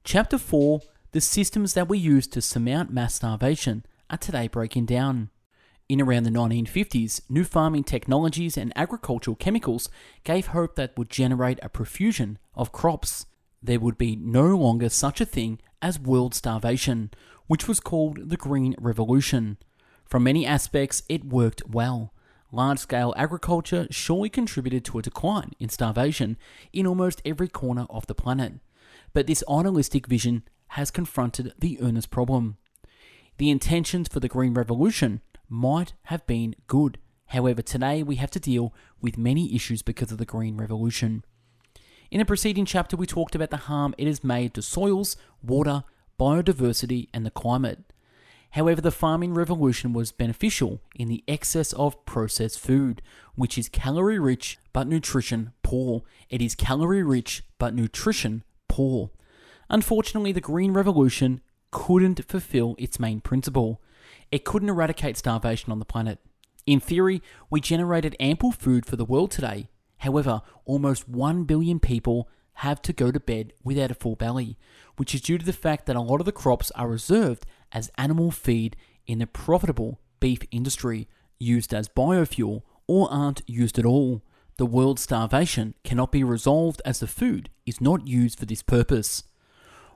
Chapter 0.03 0.37
4 0.37 0.81
The 1.11 1.21
systems 1.21 1.73
that 1.73 1.89
we 1.89 1.97
use 1.97 2.27
to 2.27 2.41
surmount 2.41 2.91
mass 2.91 3.15
starvation 3.15 3.85
are 4.09 4.17
today 4.17 4.47
breaking 4.47 4.85
down. 4.85 5.29
In 5.89 5.99
around 5.99 6.21
the 6.21 6.29
1950s, 6.29 7.21
new 7.29 7.43
farming 7.43 7.83
technologies 7.83 8.57
and 8.57 8.71
agricultural 8.75 9.33
chemicals 9.33 9.89
gave 10.23 10.47
hope 10.47 10.75
that 10.75 10.95
would 10.95 11.09
generate 11.09 11.57
a 11.63 11.69
profusion 11.69 12.37
of 12.53 12.71
crops. 12.71 13.25
There 13.63 13.79
would 13.79 13.97
be 13.97 14.15
no 14.15 14.55
longer 14.55 14.89
such 14.89 15.19
a 15.19 15.25
thing 15.25 15.59
as 15.81 15.99
world 15.99 16.35
starvation, 16.35 17.09
which 17.47 17.67
was 17.67 17.79
called 17.79 18.29
the 18.29 18.37
Green 18.37 18.75
Revolution. 18.77 19.57
From 20.05 20.23
many 20.23 20.45
aspects, 20.45 21.01
it 21.09 21.25
worked 21.25 21.67
well. 21.67 22.13
Large 22.51 22.77
scale 22.77 23.15
agriculture 23.17 23.87
surely 23.89 24.29
contributed 24.29 24.85
to 24.85 24.99
a 24.99 25.01
decline 25.01 25.53
in 25.59 25.69
starvation 25.69 26.37
in 26.71 26.85
almost 26.85 27.19
every 27.25 27.47
corner 27.47 27.87
of 27.89 28.05
the 28.05 28.13
planet. 28.13 28.53
But 29.11 29.25
this 29.25 29.43
idealistic 29.49 30.05
vision 30.05 30.43
has 30.69 30.91
confronted 30.91 31.51
the 31.57 31.81
earnest 31.81 32.11
problem. 32.11 32.57
The 33.39 33.49
intentions 33.49 34.07
for 34.07 34.19
the 34.19 34.27
Green 34.27 34.53
Revolution 34.53 35.21
might 35.49 35.93
have 36.03 36.25
been 36.27 36.55
good. 36.67 36.99
However, 37.27 37.61
today 37.61 38.03
we 38.03 38.15
have 38.15 38.31
to 38.31 38.39
deal 38.39 38.73
with 39.01 39.17
many 39.17 39.55
issues 39.55 39.81
because 39.81 40.11
of 40.11 40.17
the 40.17 40.25
Green 40.25 40.57
Revolution. 40.57 41.23
In 42.11 42.21
a 42.21 42.25
preceding 42.25 42.65
chapter, 42.65 42.97
we 42.97 43.05
talked 43.05 43.35
about 43.35 43.49
the 43.49 43.57
harm 43.57 43.93
it 43.97 44.07
has 44.07 44.23
made 44.23 44.53
to 44.55 44.61
soils, 44.61 45.15
water, 45.43 45.83
biodiversity, 46.19 47.07
and 47.13 47.25
the 47.25 47.31
climate. 47.31 47.93
However, 48.51 48.81
the 48.81 48.91
farming 48.91 49.35
revolution 49.35 49.93
was 49.93 50.11
beneficial 50.11 50.81
in 50.95 51.07
the 51.07 51.23
excess 51.27 51.71
of 51.73 52.03
processed 52.05 52.59
food, 52.59 53.01
which 53.35 53.59
is 53.59 53.69
calorie 53.69 54.17
rich 54.17 54.57
but 54.73 54.87
nutrition 54.87 55.53
poor. 55.61 56.01
It 56.29 56.41
is 56.41 56.55
calorie 56.55 57.03
rich 57.03 57.43
but 57.59 57.75
nutrition 57.75 58.43
poor. 58.67 59.11
Unfortunately, 59.69 60.31
the 60.31 60.41
Green 60.41 60.73
Revolution 60.73 61.41
couldn't 61.69 62.25
fulfill 62.25 62.75
its 62.79 62.99
main 62.99 63.21
principle. 63.21 63.79
It 64.31 64.45
couldn't 64.45 64.69
eradicate 64.69 65.17
starvation 65.17 65.71
on 65.71 65.79
the 65.79 65.85
planet. 65.85 66.19
In 66.65 66.79
theory, 66.79 67.21
we 67.49 67.61
generated 67.61 68.15
ample 68.19 68.51
food 68.51 68.85
for 68.85 68.95
the 68.95 69.05
world 69.05 69.31
today. 69.31 69.69
However, 69.97 70.41
almost 70.65 71.09
1 71.09 71.45
billion 71.45 71.79
people 71.79 72.29
have 72.53 72.81
to 72.83 72.93
go 72.93 73.11
to 73.11 73.19
bed 73.19 73.53
without 73.63 73.89
a 73.89 73.95
full 73.95 74.15
belly, 74.15 74.57
which 74.97 75.15
is 75.15 75.21
due 75.21 75.37
to 75.37 75.45
the 75.45 75.53
fact 75.53 75.85
that 75.85 75.95
a 75.95 76.01
lot 76.01 76.19
of 76.19 76.25
the 76.25 76.31
crops 76.31 76.71
are 76.71 76.87
reserved 76.87 77.45
as 77.71 77.91
animal 77.97 78.29
feed 78.31 78.75
in 79.07 79.19
the 79.19 79.27
profitable 79.27 79.99
beef 80.19 80.39
industry, 80.51 81.07
used 81.39 81.73
as 81.73 81.89
biofuel, 81.89 82.61
or 82.87 83.11
aren't 83.11 83.41
used 83.47 83.79
at 83.79 83.85
all. 83.85 84.21
The 84.57 84.65
world's 84.65 85.01
starvation 85.01 85.73
cannot 85.83 86.11
be 86.11 86.23
resolved 86.23 86.81
as 86.85 86.99
the 86.99 87.07
food 87.07 87.49
is 87.65 87.79
not 87.79 88.07
used 88.07 88.37
for 88.37 88.45
this 88.45 88.61
purpose. 88.61 89.23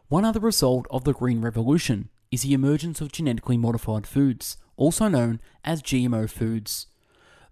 One 0.08 0.26
other 0.26 0.40
result 0.40 0.88
of 0.90 1.04
the 1.04 1.14
Green 1.14 1.42
Revolution 1.42 2.10
is 2.34 2.42
the 2.42 2.54
emergence 2.54 3.00
of 3.00 3.12
genetically 3.12 3.58
modified 3.58 4.08
foods, 4.08 4.58
also 4.76 5.08
known 5.08 5.40
as 5.64 5.84
GMO 5.84 6.28
foods. 6.28 6.88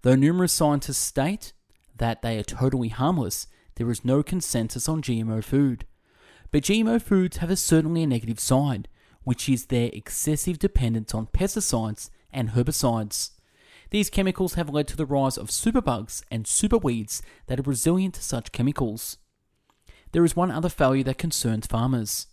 Though 0.02 0.16
numerous 0.16 0.52
scientists 0.52 0.98
state 0.98 1.52
that 1.98 2.20
they 2.22 2.36
are 2.36 2.42
totally 2.42 2.88
harmless, 2.88 3.46
there 3.76 3.88
is 3.92 4.04
no 4.04 4.24
consensus 4.24 4.88
on 4.88 5.00
GMO 5.00 5.44
food. 5.44 5.86
But 6.50 6.64
GMO 6.64 7.00
foods 7.00 7.36
have 7.36 7.48
a 7.48 7.54
certainly 7.54 8.02
a 8.02 8.08
negative 8.08 8.40
side, 8.40 8.88
which 9.22 9.48
is 9.48 9.66
their 9.66 9.88
excessive 9.92 10.58
dependence 10.58 11.14
on 11.14 11.28
pesticides 11.28 12.10
and 12.32 12.50
herbicides. 12.50 13.30
These 13.90 14.10
chemicals 14.10 14.54
have 14.54 14.68
led 14.68 14.88
to 14.88 14.96
the 14.96 15.06
rise 15.06 15.38
of 15.38 15.50
superbugs 15.50 16.24
and 16.28 16.44
superweeds 16.44 17.22
that 17.46 17.60
are 17.60 17.70
resilient 17.70 18.14
to 18.14 18.22
such 18.24 18.50
chemicals. 18.50 19.18
There 20.10 20.24
is 20.24 20.34
one 20.34 20.50
other 20.50 20.68
failure 20.68 21.04
that 21.04 21.18
concerns 21.18 21.68
farmers. 21.68 22.26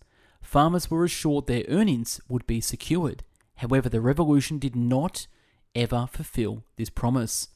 Farmers 0.50 0.89
were 0.89 1.03
assured 1.03 1.46
their 1.46 1.63
earnings 1.68 2.20
would 2.27 2.48
be 2.48 2.60
secured. 2.60 3.24
However, 3.58 3.88
the 3.88 4.01
revolution 4.01 4.58
did 4.58 4.75
not 4.75 5.27
ever 5.75 6.08
fulfill 6.12 6.63
this 6.75 6.89
promise. 6.89 7.50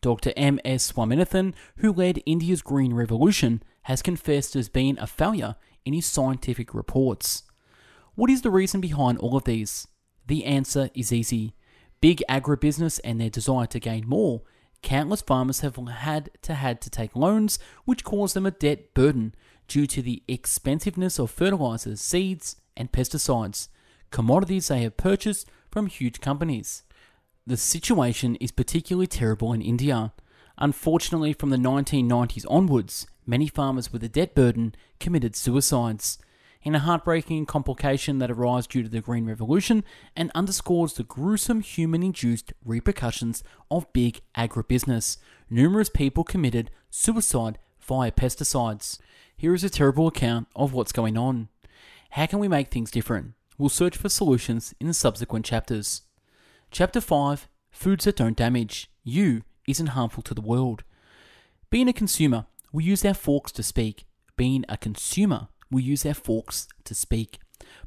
Dr. 0.00 0.32
M. 0.36 0.60
S. 0.64 0.92
Swaminathan, 0.92 1.54
who 1.78 1.92
led 1.92 2.22
India's 2.24 2.62
Green 2.62 2.94
Revolution, 2.94 3.64
has 3.82 4.00
confessed 4.00 4.54
as 4.54 4.68
being 4.68 4.96
a 5.00 5.08
failure 5.08 5.56
in 5.84 5.92
his 5.92 6.06
scientific 6.06 6.72
reports. 6.72 7.42
What 8.14 8.30
is 8.30 8.42
the 8.42 8.50
reason 8.52 8.80
behind 8.80 9.18
all 9.18 9.36
of 9.36 9.42
these? 9.42 9.88
The 10.28 10.44
answer 10.44 10.90
is 10.94 11.12
easy. 11.12 11.56
Big 12.00 12.22
agribusiness 12.28 13.00
and 13.02 13.20
their 13.20 13.28
desire 13.28 13.66
to 13.66 13.80
gain 13.80 14.06
more. 14.06 14.42
Countless 14.82 15.20
farmers 15.20 15.62
have 15.62 15.74
had 15.74 16.30
to 16.42 16.54
had 16.54 16.80
to 16.82 16.90
take 16.90 17.16
loans, 17.16 17.58
which 17.86 18.04
caused 18.04 18.36
them 18.36 18.46
a 18.46 18.52
debt 18.52 18.94
burden 18.94 19.34
due 19.66 19.86
to 19.86 20.02
the 20.02 20.22
expensiveness 20.28 21.18
of 21.18 21.30
fertilizers, 21.30 22.00
seeds, 22.00 22.56
and 22.76 22.92
pesticides, 22.92 23.68
commodities 24.10 24.68
they 24.68 24.82
have 24.82 24.96
purchased 24.96 25.48
from 25.70 25.86
huge 25.86 26.20
companies. 26.20 26.82
The 27.46 27.56
situation 27.56 28.36
is 28.36 28.50
particularly 28.52 29.06
terrible 29.06 29.52
in 29.52 29.62
India. 29.62 30.12
Unfortunately, 30.58 31.32
from 31.32 31.50
the 31.50 31.56
1990s 31.56 32.44
onwards, 32.48 33.06
many 33.26 33.46
farmers 33.46 33.92
with 33.92 34.02
a 34.02 34.08
debt 34.08 34.34
burden 34.34 34.74
committed 34.98 35.36
suicides 35.36 36.18
in 36.66 36.74
a 36.74 36.80
heartbreaking 36.80 37.46
complication 37.46 38.18
that 38.18 38.30
arose 38.30 38.66
due 38.66 38.82
to 38.82 38.88
the 38.88 39.00
Green 39.00 39.26
Revolution 39.26 39.84
and 40.16 40.32
underscores 40.34 40.94
the 40.94 41.04
gruesome 41.04 41.60
human 41.60 42.02
induced 42.02 42.52
repercussions 42.64 43.44
of 43.70 43.92
big 43.92 44.20
agribusiness. 44.36 45.18
Numerous 45.48 45.88
people 45.88 46.24
committed 46.24 46.72
suicide 46.90 47.58
via 47.80 48.10
pesticides. 48.10 48.98
Here 49.38 49.52
is 49.52 49.62
a 49.62 49.68
terrible 49.68 50.06
account 50.06 50.48
of 50.56 50.72
what's 50.72 50.92
going 50.92 51.18
on. 51.18 51.48
How 52.10 52.24
can 52.24 52.38
we 52.38 52.48
make 52.48 52.70
things 52.70 52.90
different? 52.90 53.34
We'll 53.58 53.68
search 53.68 53.94
for 53.94 54.08
solutions 54.08 54.74
in 54.80 54.90
subsequent 54.94 55.44
chapters. 55.44 56.02
Chapter 56.70 57.02
5 57.02 57.46
Foods 57.70 58.06
that 58.06 58.16
don't 58.16 58.34
damage 58.34 58.90
you 59.04 59.42
isn't 59.68 59.88
harmful 59.88 60.22
to 60.22 60.32
the 60.32 60.40
world. 60.40 60.84
Being 61.68 61.86
a 61.86 61.92
consumer, 61.92 62.46
we 62.72 62.84
use 62.84 63.04
our 63.04 63.12
forks 63.12 63.52
to 63.52 63.62
speak. 63.62 64.06
Being 64.38 64.64
a 64.70 64.78
consumer, 64.78 65.48
we 65.70 65.82
use 65.82 66.06
our 66.06 66.14
forks 66.14 66.66
to 66.84 66.94
speak. 66.94 67.38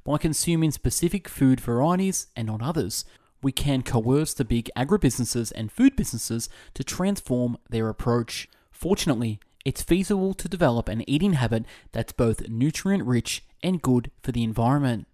By 0.03 0.19
consuming 0.19 0.69
specific 0.69 1.27
food 1.27 1.59
varieties 1.59 2.27
and 2.35 2.45
not 2.45 2.61
others, 2.61 3.05
we 3.41 3.51
can 3.51 3.81
coerce 3.81 4.35
the 4.35 4.45
big 4.45 4.69
agribusinesses 4.77 5.51
and 5.55 5.71
food 5.71 5.95
businesses 5.95 6.47
to 6.75 6.83
transform 6.83 7.57
their 7.71 7.89
approach. 7.89 8.47
Fortunately, 8.69 9.39
it's 9.65 9.81
feasible 9.81 10.33
to 10.33 10.47
develop 10.47 10.87
an 10.87 11.07
eating 11.09 11.33
habit 11.33 11.65
that's 11.91 12.13
both 12.13 12.47
nutrient 12.47 13.03
rich 13.03 13.43
and 13.61 13.81
good 13.81 14.11
for 14.23 14.31
the 14.31 14.43
environment. 14.43 15.07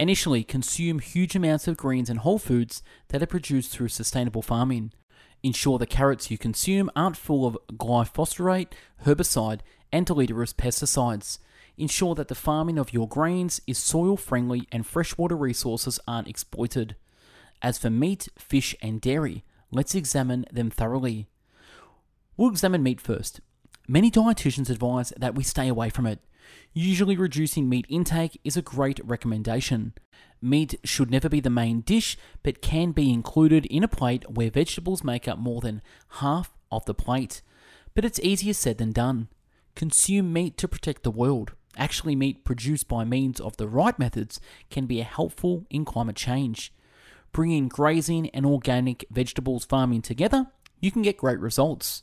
Initially, 0.00 0.44
consume 0.44 1.00
huge 1.00 1.34
amounts 1.34 1.66
of 1.66 1.76
greens 1.76 2.08
and 2.08 2.20
whole 2.20 2.38
foods 2.38 2.82
that 3.08 3.22
are 3.22 3.26
produced 3.26 3.70
through 3.70 3.88
sustainable 3.88 4.42
farming. 4.42 4.92
Ensure 5.42 5.78
the 5.78 5.86
carrots 5.86 6.30
you 6.30 6.38
consume 6.38 6.90
aren't 6.94 7.16
full 7.16 7.46
of 7.46 7.58
glyphosate, 7.72 8.72
herbicide, 9.04 9.60
and 9.92 10.06
deleterious 10.06 10.52
pesticides. 10.52 11.38
Ensure 11.76 12.14
that 12.14 12.28
the 12.28 12.34
farming 12.34 12.78
of 12.78 12.92
your 12.92 13.08
grains 13.08 13.60
is 13.66 13.78
soil 13.78 14.16
friendly 14.16 14.66
and 14.72 14.86
freshwater 14.86 15.36
resources 15.36 16.00
aren't 16.08 16.28
exploited. 16.28 16.96
As 17.62 17.78
for 17.78 17.90
meat, 17.90 18.28
fish, 18.36 18.74
and 18.82 19.00
dairy, 19.00 19.44
let's 19.70 19.94
examine 19.94 20.46
them 20.52 20.70
thoroughly. 20.70 21.28
We'll 22.36 22.50
examine 22.50 22.82
meat 22.82 23.00
first. 23.00 23.40
Many 23.90 24.10
dietitians 24.10 24.68
advise 24.68 25.14
that 25.16 25.34
we 25.34 25.42
stay 25.42 25.66
away 25.66 25.88
from 25.88 26.06
it. 26.06 26.20
Usually, 26.74 27.16
reducing 27.16 27.70
meat 27.70 27.86
intake 27.88 28.38
is 28.44 28.54
a 28.54 28.62
great 28.62 29.00
recommendation. 29.02 29.94
Meat 30.42 30.78
should 30.84 31.10
never 31.10 31.30
be 31.30 31.40
the 31.40 31.48
main 31.48 31.80
dish, 31.80 32.18
but 32.42 32.60
can 32.60 32.92
be 32.92 33.10
included 33.10 33.64
in 33.66 33.82
a 33.82 33.88
plate 33.88 34.30
where 34.30 34.50
vegetables 34.50 35.02
make 35.02 35.26
up 35.26 35.38
more 35.38 35.62
than 35.62 35.80
half 36.20 36.52
of 36.70 36.84
the 36.84 36.92
plate. 36.92 37.40
But 37.94 38.04
it's 38.04 38.20
easier 38.20 38.52
said 38.52 38.76
than 38.76 38.92
done. 38.92 39.28
Consume 39.74 40.34
meat 40.34 40.58
to 40.58 40.68
protect 40.68 41.02
the 41.02 41.10
world. 41.10 41.52
Actually, 41.74 42.14
meat 42.14 42.44
produced 42.44 42.88
by 42.88 43.06
means 43.06 43.40
of 43.40 43.56
the 43.56 43.68
right 43.68 43.98
methods 43.98 44.38
can 44.68 44.84
be 44.84 45.00
helpful 45.00 45.64
in 45.70 45.86
climate 45.86 46.16
change. 46.16 46.74
Bringing 47.32 47.68
grazing 47.68 48.28
and 48.30 48.44
organic 48.44 49.06
vegetables 49.10 49.64
farming 49.64 50.02
together, 50.02 50.48
you 50.78 50.90
can 50.90 51.00
get 51.00 51.16
great 51.16 51.40
results. 51.40 52.02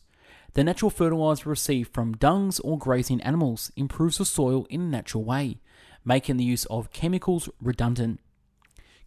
The 0.56 0.64
natural 0.64 0.90
fertilizer 0.90 1.50
received 1.50 1.94
from 1.94 2.16
dungs 2.16 2.62
or 2.62 2.78
grazing 2.78 3.22
animals 3.22 3.74
improves 3.76 4.20
the 4.20 4.26
soil 4.26 4.66
in 4.70 4.80
a 4.80 4.86
natural 4.86 5.26
way, 5.26 5.60
making 6.06 6.38
the 6.38 6.46
use 6.46 6.64
of 6.66 6.94
chemicals 6.94 7.50
redundant. 7.62 8.22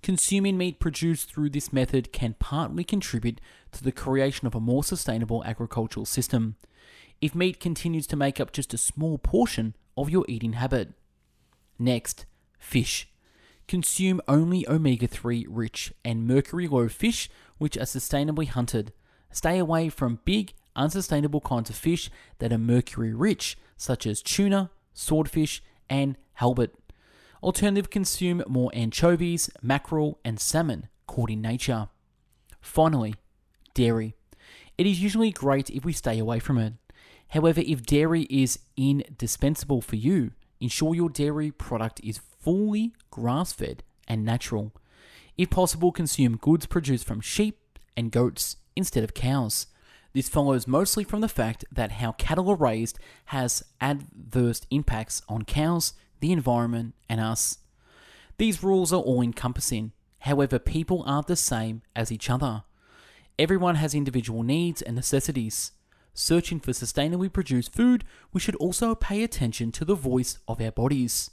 Consuming 0.02 0.58
meat 0.58 0.78
produced 0.78 1.32
through 1.32 1.48
this 1.48 1.72
method 1.72 2.12
can 2.12 2.34
partly 2.38 2.84
contribute 2.84 3.40
to 3.72 3.82
the 3.82 3.90
creation 3.90 4.46
of 4.46 4.54
a 4.54 4.60
more 4.60 4.84
sustainable 4.84 5.42
agricultural 5.44 6.04
system. 6.04 6.56
If 7.22 7.34
meat 7.34 7.60
continues 7.60 8.06
to 8.08 8.16
make 8.16 8.38
up 8.38 8.52
just 8.52 8.74
a 8.74 8.78
small 8.78 9.16
portion 9.16 9.74
of 9.96 10.10
your 10.10 10.26
eating 10.28 10.52
habit. 10.52 10.92
Next, 11.78 12.26
fish. 12.58 13.08
Consume 13.66 14.20
only 14.28 14.68
omega 14.68 15.06
3 15.06 15.46
rich 15.48 15.94
and 16.04 16.26
mercury 16.26 16.68
low 16.68 16.88
fish 16.88 17.30
which 17.56 17.78
are 17.78 17.80
sustainably 17.80 18.48
hunted. 18.48 18.92
Stay 19.30 19.58
away 19.58 19.88
from 19.88 20.20
big 20.26 20.52
unsustainable 20.78 21.40
kinds 21.40 21.68
of 21.68 21.76
fish 21.76 22.11
that 22.38 22.52
are 22.52 22.58
mercury 22.58 23.12
rich, 23.12 23.58
such 23.76 24.06
as 24.06 24.23
tuna, 24.23 24.70
swordfish, 24.94 25.62
and 25.90 26.16
halibut. 26.35 26.75
Alternative 27.42 27.90
consume 27.90 28.42
more 28.49 28.70
anchovies, 28.73 29.50
mackerel, 29.62 30.18
and 30.25 30.40
salmon 30.40 30.88
caught 31.06 31.30
in 31.30 31.40
nature. 31.40 31.88
Finally, 32.61 33.14
dairy. 33.75 34.14
It 34.76 34.87
is 34.87 35.00
usually 35.00 35.30
great 35.30 35.70
if 35.70 35.85
we 35.85 35.92
stay 35.92 36.18
away 36.18 36.38
from 36.38 36.58
it. 36.58 36.75
However, 37.28 37.62
if 37.64 37.82
dairy 37.82 38.23
is 38.30 38.58
indispensable 38.76 39.80
for 39.80 39.97
you, 39.97 40.32
ensure 40.61 40.94
your 40.94 41.11
dairy 41.11 41.50
product 41.50 42.00
is 42.02 42.20
fully 42.40 42.92
grass 43.11 43.52
fed 43.52 43.83
and 44.07 44.24
natural. 44.24 44.72
If 45.37 45.50
possible, 45.50 45.92
consume 45.92 46.37
goods 46.37 46.66
produced 46.66 47.05
from 47.05 47.20
sheep 47.20 47.79
and 47.96 48.11
goats 48.11 48.57
instead 48.74 49.05
of 49.05 49.14
cows. 49.14 49.66
This 50.18 50.28
follows 50.28 50.66
mostly 50.66 51.04
from 51.04 51.20
the 51.20 51.28
fact 51.28 51.64
that 51.70 51.92
how 51.92 52.11
cattle 52.11 52.50
are 52.50 52.57
raised 52.57 52.98
has 53.26 53.62
adverse 53.81 54.62
impacts 54.68 55.22
on 55.28 55.44
cows, 55.44 55.92
the 56.18 56.33
environment, 56.33 56.96
and 57.09 57.20
us. 57.20 57.59
These 58.37 58.64
rules 58.64 58.92
are 58.92 59.00
all 59.00 59.22
encompassing. 59.22 59.92
However, 60.22 60.59
people 60.59 61.04
aren't 61.07 61.28
the 61.28 61.37
same 61.37 61.83
as 61.94 62.11
each 62.11 62.28
other. 62.28 62.64
Everyone 63.38 63.76
has 63.76 63.94
individual 63.94 64.42
needs 64.42 64.83
and 64.83 64.96
necessities. 64.96 65.70
Searching 66.14 66.59
for 66.59 66.72
sustainably 66.72 67.33
produced 67.33 67.72
food, 67.72 68.02
we 68.33 68.40
should 68.40 68.57
also 68.57 68.96
pay 68.96 69.22
attention 69.22 69.70
to 69.70 69.85
the 69.85 69.94
voice 69.94 70.40
of 70.48 70.61
our 70.61 70.72
bodies. 70.72 71.31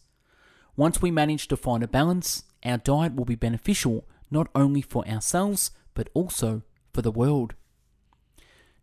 Once 0.76 1.02
we 1.02 1.10
manage 1.10 1.48
to 1.48 1.58
find 1.58 1.82
a 1.82 1.88
balance, 1.88 2.43
our 2.63 2.78
diet 2.78 3.15
will 3.15 3.26
be 3.26 3.34
beneficial 3.34 4.08
not 4.30 4.48
only 4.54 4.84
for 4.84 5.04
ourselves, 5.08 5.71
but 5.95 6.08
also 6.13 6.62
for 6.93 7.02
the 7.02 7.10
world. 7.10 7.56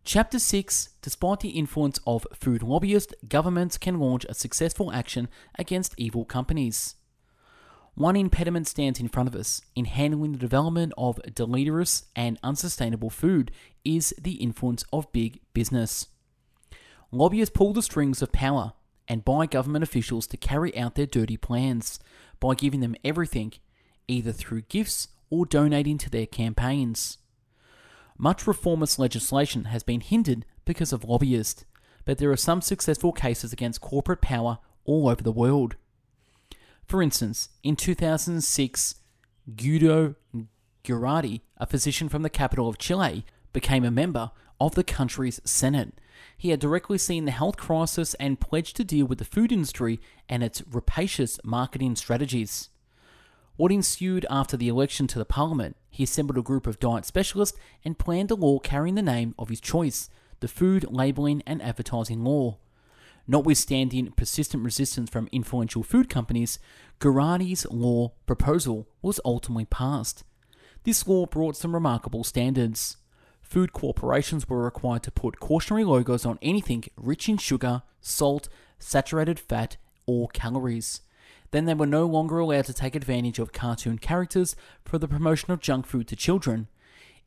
Chapter 0.04 0.40
6 0.40 0.88
Despite 1.00 1.40
the 1.40 1.50
influence 1.50 2.00
of 2.06 2.26
food 2.34 2.62
lobbyists, 2.62 3.14
governments 3.28 3.78
can 3.78 4.00
launch 4.00 4.26
a 4.28 4.34
successful 4.34 4.90
action 4.90 5.28
against 5.56 5.94
evil 5.96 6.24
companies. 6.24 6.96
One 7.94 8.16
impediment 8.16 8.66
stands 8.66 8.98
in 8.98 9.08
front 9.08 9.28
of 9.28 9.36
us 9.36 9.62
in 9.76 9.84
handling 9.84 10.32
the 10.32 10.38
development 10.38 10.92
of 10.98 11.20
deleterious 11.34 12.04
and 12.16 12.38
unsustainable 12.42 13.10
food 13.10 13.52
is 13.84 14.12
the 14.20 14.34
influence 14.34 14.84
of 14.92 15.12
big 15.12 15.40
business. 15.54 16.08
Lobbyists 17.12 17.54
pull 17.54 17.72
the 17.72 17.82
strings 17.82 18.22
of 18.22 18.32
power 18.32 18.72
and 19.06 19.24
buy 19.24 19.46
government 19.46 19.84
officials 19.84 20.26
to 20.28 20.36
carry 20.36 20.76
out 20.76 20.96
their 20.96 21.06
dirty 21.06 21.36
plans 21.36 22.00
by 22.40 22.54
giving 22.54 22.80
them 22.80 22.96
everything, 23.04 23.52
either 24.08 24.32
through 24.32 24.62
gifts 24.62 25.08
or 25.30 25.46
donating 25.46 25.98
to 25.98 26.10
their 26.10 26.26
campaigns. 26.26 27.18
Much 28.22 28.46
reformist 28.46 29.00
legislation 29.00 29.64
has 29.64 29.82
been 29.82 30.00
hindered 30.00 30.46
because 30.64 30.92
of 30.92 31.02
lobbyists, 31.02 31.64
but 32.04 32.18
there 32.18 32.30
are 32.30 32.36
some 32.36 32.60
successful 32.60 33.10
cases 33.10 33.52
against 33.52 33.80
corporate 33.80 34.20
power 34.20 34.60
all 34.84 35.08
over 35.08 35.24
the 35.24 35.32
world. 35.32 35.74
For 36.84 37.02
instance, 37.02 37.48
in 37.64 37.74
2006, 37.74 38.94
Guido 39.56 40.14
Girardi, 40.84 41.40
a 41.56 41.66
physician 41.66 42.08
from 42.08 42.22
the 42.22 42.30
capital 42.30 42.68
of 42.68 42.78
Chile, 42.78 43.26
became 43.52 43.84
a 43.84 43.90
member 43.90 44.30
of 44.60 44.76
the 44.76 44.84
country's 44.84 45.40
Senate. 45.44 45.94
He 46.38 46.50
had 46.50 46.60
directly 46.60 46.98
seen 46.98 47.24
the 47.24 47.32
health 47.32 47.56
crisis 47.56 48.14
and 48.20 48.38
pledged 48.38 48.76
to 48.76 48.84
deal 48.84 49.06
with 49.06 49.18
the 49.18 49.24
food 49.24 49.50
industry 49.50 50.00
and 50.28 50.44
its 50.44 50.62
rapacious 50.70 51.40
marketing 51.42 51.96
strategies. 51.96 52.68
What 53.56 53.70
ensued 53.70 54.24
after 54.30 54.56
the 54.56 54.68
election 54.68 55.06
to 55.08 55.18
the 55.18 55.24
parliament, 55.24 55.76
he 55.90 56.04
assembled 56.04 56.38
a 56.38 56.42
group 56.42 56.66
of 56.66 56.80
diet 56.80 57.04
specialists 57.04 57.58
and 57.84 57.98
planned 57.98 58.30
a 58.30 58.34
law 58.34 58.58
carrying 58.58 58.94
the 58.94 59.02
name 59.02 59.34
of 59.38 59.50
his 59.50 59.60
choice, 59.60 60.08
the 60.40 60.48
Food 60.48 60.86
Labelling 60.88 61.42
and 61.46 61.60
Advertising 61.62 62.24
Law. 62.24 62.58
Notwithstanding 63.28 64.10
persistent 64.12 64.64
resistance 64.64 65.10
from 65.10 65.28
influential 65.32 65.82
food 65.82 66.08
companies, 66.08 66.58
Girardi's 66.98 67.66
law 67.70 68.12
proposal 68.26 68.88
was 69.02 69.20
ultimately 69.24 69.66
passed. 69.66 70.24
This 70.84 71.06
law 71.06 71.26
brought 71.26 71.56
some 71.56 71.74
remarkable 71.74 72.24
standards. 72.24 72.96
Food 73.42 73.72
corporations 73.72 74.48
were 74.48 74.64
required 74.64 75.02
to 75.04 75.12
put 75.12 75.38
cautionary 75.38 75.84
logos 75.84 76.24
on 76.24 76.38
anything 76.40 76.84
rich 76.96 77.28
in 77.28 77.36
sugar, 77.36 77.82
salt, 78.00 78.48
saturated 78.78 79.38
fat, 79.38 79.76
or 80.06 80.28
calories. 80.28 81.02
Then 81.52 81.66
they 81.66 81.74
were 81.74 81.86
no 81.86 82.06
longer 82.06 82.38
allowed 82.38 82.64
to 82.64 82.72
take 82.72 82.96
advantage 82.96 83.38
of 83.38 83.52
cartoon 83.52 83.98
characters 83.98 84.56
for 84.84 84.98
the 84.98 85.06
promotion 85.06 85.52
of 85.52 85.60
junk 85.60 85.86
food 85.86 86.08
to 86.08 86.16
children. 86.16 86.68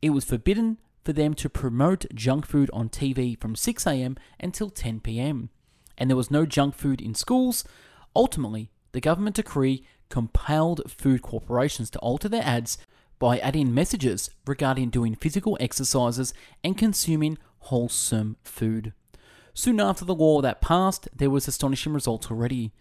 It 0.02 0.10
was 0.10 0.24
forbidden 0.24 0.78
for 1.04 1.12
them 1.12 1.32
to 1.34 1.48
promote 1.48 2.12
junk 2.12 2.44
food 2.44 2.68
on 2.72 2.88
TV 2.88 3.40
from 3.40 3.54
6am 3.54 4.18
until 4.38 4.70
10pm. 4.70 5.48
And 5.96 6.10
there 6.10 6.16
was 6.16 6.30
no 6.30 6.44
junk 6.44 6.74
food 6.74 7.00
in 7.00 7.14
schools. 7.14 7.64
Ultimately, 8.14 8.70
the 8.92 9.00
government 9.00 9.36
decree 9.36 9.86
compelled 10.08 10.82
food 10.90 11.22
corporations 11.22 11.88
to 11.90 11.98
alter 12.00 12.28
their 12.28 12.42
ads 12.42 12.78
by 13.18 13.38
adding 13.38 13.72
messages 13.72 14.30
regarding 14.46 14.90
doing 14.90 15.14
physical 15.14 15.56
exercises 15.60 16.34
and 16.62 16.76
consuming 16.76 17.38
wholesome 17.60 18.36
food. 18.42 18.92
Soon 19.54 19.80
after 19.80 20.04
the 20.04 20.14
law 20.14 20.40
that 20.40 20.60
passed, 20.60 21.08
there 21.14 21.30
was 21.30 21.48
astonishing 21.48 21.92
results 21.92 22.30
already 22.30 22.72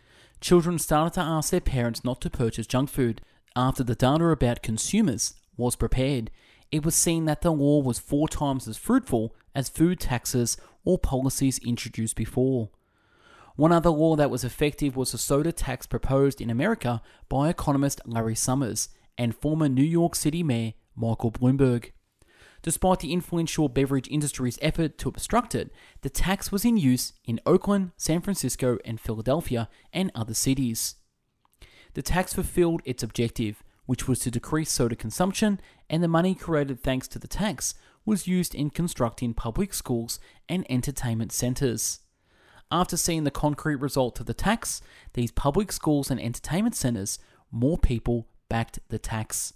children 0.46 0.78
started 0.78 1.12
to 1.12 1.20
ask 1.20 1.50
their 1.50 1.60
parents 1.60 2.04
not 2.04 2.22
to 2.22 2.30
purchase 2.30 2.68
junk 2.68 2.88
food. 2.88 3.20
After 3.56 3.84
the 3.84 3.96
data 3.96 4.26
about 4.26 4.62
consumers 4.62 5.34
was 5.58 5.76
prepared, 5.76 6.30
it 6.72 6.86
was 6.86 6.94
seen 6.94 7.26
that 7.26 7.42
the 7.42 7.50
law 7.52 7.82
was 7.82 7.98
four 7.98 8.28
times 8.28 8.68
as 8.68 8.78
fruitful 8.78 9.36
as 9.56 9.70
food 9.70 10.00
taxes 10.00 10.56
or 10.84 11.00
policies 11.00 11.58
introduced 11.66 12.16
before. 12.16 12.70
One 13.56 13.72
other 13.72 13.90
law 13.90 14.16
that 14.18 14.30
was 14.30 14.44
effective 14.44 14.96
was 14.96 15.14
the 15.14 15.18
soda 15.18 15.52
tax 15.52 15.88
proposed 15.88 16.40
in 16.40 16.52
America 16.52 17.02
by 17.28 17.50
economist 17.50 18.00
Larry 18.06 18.36
Summers 18.36 18.90
and 19.18 19.36
former 19.36 19.68
New 19.68 19.82
York 19.82 20.14
City 20.14 20.44
Mayor 20.44 20.74
Michael 20.96 21.32
Bloomberg. 21.32 21.90
Despite 22.66 23.02
the 23.02 23.14
influential 23.14 23.70
beverage 23.70 24.08
industry's 24.08 24.58
effort 24.60 24.98
to 24.98 25.08
obstruct 25.08 25.54
it, 25.54 25.72
the 26.02 26.10
tax 26.10 26.52
was 26.52 26.66
in 26.66 26.78
use 26.78 27.14
in 27.24 27.40
Oakland, 27.46 27.92
San 27.96 28.22
Francisco, 28.22 28.80
and 28.84 29.00
Philadelphia, 29.00 29.70
and 29.94 30.12
other 30.16 30.34
cities. 30.34 30.96
The 31.94 32.02
tax 32.02 32.34
fulfilled 32.34 32.82
its 32.84 33.04
objective, 33.04 33.62
which 33.86 34.08
was 34.08 34.18
to 34.22 34.32
decrease 34.32 34.72
soda 34.72 34.96
consumption, 34.96 35.60
and 35.92 36.02
the 36.02 36.08
money 36.08 36.34
created 36.34 36.82
thanks 36.82 37.08
to 37.10 37.20
the 37.20 37.28
tax 37.28 37.76
was 38.04 38.26
used 38.26 38.56
in 38.56 38.72
constructing 38.72 39.36
public 39.36 39.72
schools 39.72 40.20
and 40.50 40.66
entertainment 40.68 41.32
centres. 41.32 42.00
After 42.72 42.98
seeing 42.98 43.26
the 43.26 43.30
concrete 43.30 43.76
result 43.76 44.20
of 44.20 44.26
the 44.26 44.34
tax, 44.34 44.82
these 45.14 45.32
public 45.32 45.72
schools 45.72 46.10
and 46.10 46.20
entertainment 46.20 46.74
centres, 46.74 47.20
more 47.52 47.78
people 47.78 48.28
backed 48.50 48.80
the 48.90 48.98
tax. 48.98 49.54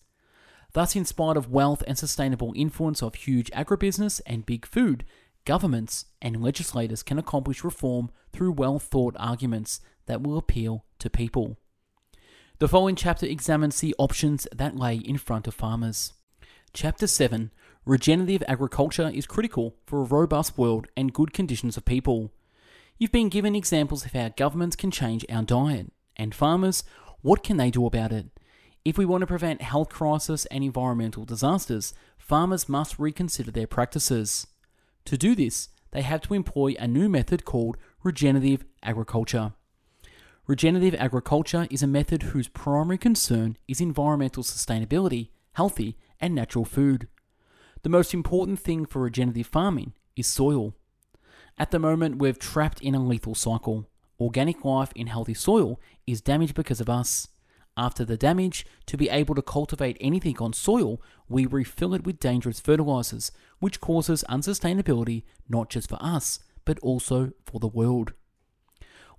Thus, 0.73 0.95
in 0.95 1.05
spite 1.05 1.38
of 1.38 1.49
wealth 1.49 1.84
and 1.88 1.97
sustainable 1.97 2.53
influence 2.55 3.01
of 3.01 3.15
huge 3.15 3.49
agribusiness 3.51 4.21
and 4.25 4.45
big 4.45 4.65
food, 4.65 5.03
governments 5.45 6.05
and 6.21 6.41
legislators 6.41 7.01
can 7.01 7.17
accomplish 7.17 7.63
reform 7.63 8.12
through 8.32 8.51
well 8.51 8.77
thought 8.77 9.15
arguments 9.19 9.82
that 10.05 10.21
will 10.21 10.38
appeal 10.38 10.86
to 10.99 11.10
people. 11.10 11.58
The 12.60 12.67
following 12.67 12.95
chapter 12.95 13.25
examines 13.25 13.79
the 13.79 13.95
options 13.97 14.47
that 14.55 14.75
lay 14.75 14.95
in 14.95 15.17
front 15.17 15.47
of 15.47 15.55
farmers. 15.55 16.13
Chapter 16.73 17.08
7 17.08 17.51
Regenerative 17.86 18.43
agriculture 18.47 19.10
is 19.12 19.25
critical 19.25 19.75
for 19.86 20.01
a 20.01 20.05
robust 20.05 20.58
world 20.58 20.88
and 20.95 21.13
good 21.13 21.34
conditions 21.34 21.77
of 21.77 21.86
people. 21.86 22.32
You've 22.97 23.12
been 23.12 23.29
given 23.29 23.55
examples 23.55 24.05
of 24.05 24.12
how 24.12 24.29
governments 24.29 24.75
can 24.75 24.91
change 24.91 25.25
our 25.29 25.41
diet, 25.41 25.91
and 26.17 26.36
farmers, 26.36 26.84
what 27.21 27.43
can 27.43 27.58
they 27.58 27.71
do 27.71 27.86
about 27.86 28.12
it? 28.12 28.27
If 28.86 28.98
we 28.98 29.06
want 29.06 29.22
to 29.22 29.28
prevent 29.28 29.62
health 29.62 29.89
crisis 29.89 30.46
and 30.46 30.63
environmental 30.63 31.26
disasters, 31.26 31.94
farmers 32.18 32.70
must 32.70 32.98
reconsider 32.98 33.52
their 33.52 33.68
practices. 33.68 34.48
To 35.06 35.18
do 35.18 35.36
this, 35.36 35.70
they 35.92 36.02
have 36.02 36.22
to 36.22 36.34
employ 36.34 36.76
a 36.80 36.88
new 36.88 37.10
method 37.10 37.44
called 37.44 37.78
regenerative 38.04 38.63
agriculture. 38.82 39.54
Regenerative 40.48 40.96
agriculture 41.00 41.68
is 41.70 41.84
a 41.84 41.88
method 41.88 42.24
whose 42.24 42.48
primary 42.48 42.98
concern 42.98 43.58
is 43.68 43.82
environmental 43.82 44.44
sustainability, 44.44 45.30
healthy, 45.54 45.98
and 46.22 46.34
natural 46.34 46.65
food. 46.65 47.08
The 47.84 47.89
most 47.89 48.13
important 48.13 48.60
thing 48.60 48.86
for 48.86 49.02
regenerative 49.02 49.48
farming 49.48 49.94
is 50.15 50.28
soil. 50.28 50.74
At 51.58 51.72
the 51.72 51.80
moment, 51.80 52.18
we're 52.18 52.34
trapped 52.34 52.82
in 52.82 52.96
a 52.96 53.04
lethal 53.04 53.36
cycle. 53.36 53.88
Organic 54.20 54.63
life 54.63 54.92
in 54.96 55.08
healthy 55.08 55.34
soil 55.34 55.80
is 56.08 56.22
damaged 56.22 56.56
because 56.56 56.82
of 56.82 56.89
us. 56.89 57.28
After 57.80 58.04
the 58.04 58.18
damage, 58.18 58.65
to 58.88 58.98
be 58.98 59.08
able 59.08 59.36
to 59.36 59.42
cultivate 59.42 59.96
anything 60.02 60.36
on 60.39 60.52
soil, 60.52 61.02
we 61.30 61.46
refill 61.46 61.94
it 61.94 62.04
with 62.04 62.20
dangerous 62.20 62.60
fertilizers, 62.60 63.32
which 63.60 63.80
causes 63.80 64.26
unsustainability 64.28 65.24
not 65.48 65.70
just 65.70 65.88
for 65.88 65.98
us, 66.02 66.42
but 66.65 66.78
also 66.80 67.32
for 67.46 67.62
the 67.62 67.70
world. 67.70 68.12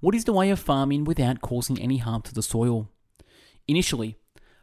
What 0.00 0.14
is 0.14 0.24
the 0.24 0.34
way 0.34 0.50
of 0.50 0.60
farming 0.60 1.04
without 1.04 1.40
causing 1.40 1.80
any 1.80 1.96
harm 1.96 2.20
to 2.20 2.34
the 2.34 2.42
soil? 2.42 2.90
Initially, 3.66 4.18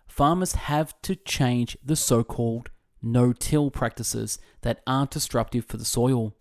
farmers 0.06 0.52
have 0.54 0.94
to 1.02 1.16
change 1.16 1.76
the 1.84 1.96
so 1.96 2.24
called 2.24 2.70
no 3.02 3.34
till 3.34 3.72
practices 3.72 4.38
that 4.62 4.84
aren't 4.86 5.10
disruptive 5.10 5.66
for 5.66 5.78
the 5.78 5.86
soil. 5.86 6.36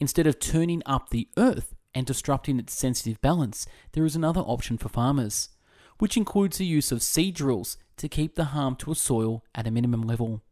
Instead 0.00 0.26
of 0.26 0.40
turning 0.40 0.82
up 0.84 1.10
the 1.10 1.28
earth 1.36 1.76
and 1.94 2.06
disrupting 2.06 2.58
its 2.58 2.76
sensitive 2.76 3.20
balance, 3.20 3.68
there 3.92 4.04
is 4.04 4.16
another 4.16 4.40
option 4.40 4.76
for 4.76 4.88
farmers 4.88 5.50
which 5.98 6.16
includes 6.16 6.58
the 6.58 6.66
use 6.66 6.92
of 6.92 7.02
seed 7.02 7.34
drills 7.34 7.76
to 7.96 8.08
keep 8.08 8.34
the 8.34 8.46
harm 8.46 8.76
to 8.76 8.92
a 8.92 8.94
soil 8.94 9.44
at 9.54 9.66
a 9.66 9.70
minimum 9.70 10.02
level. 10.02 10.42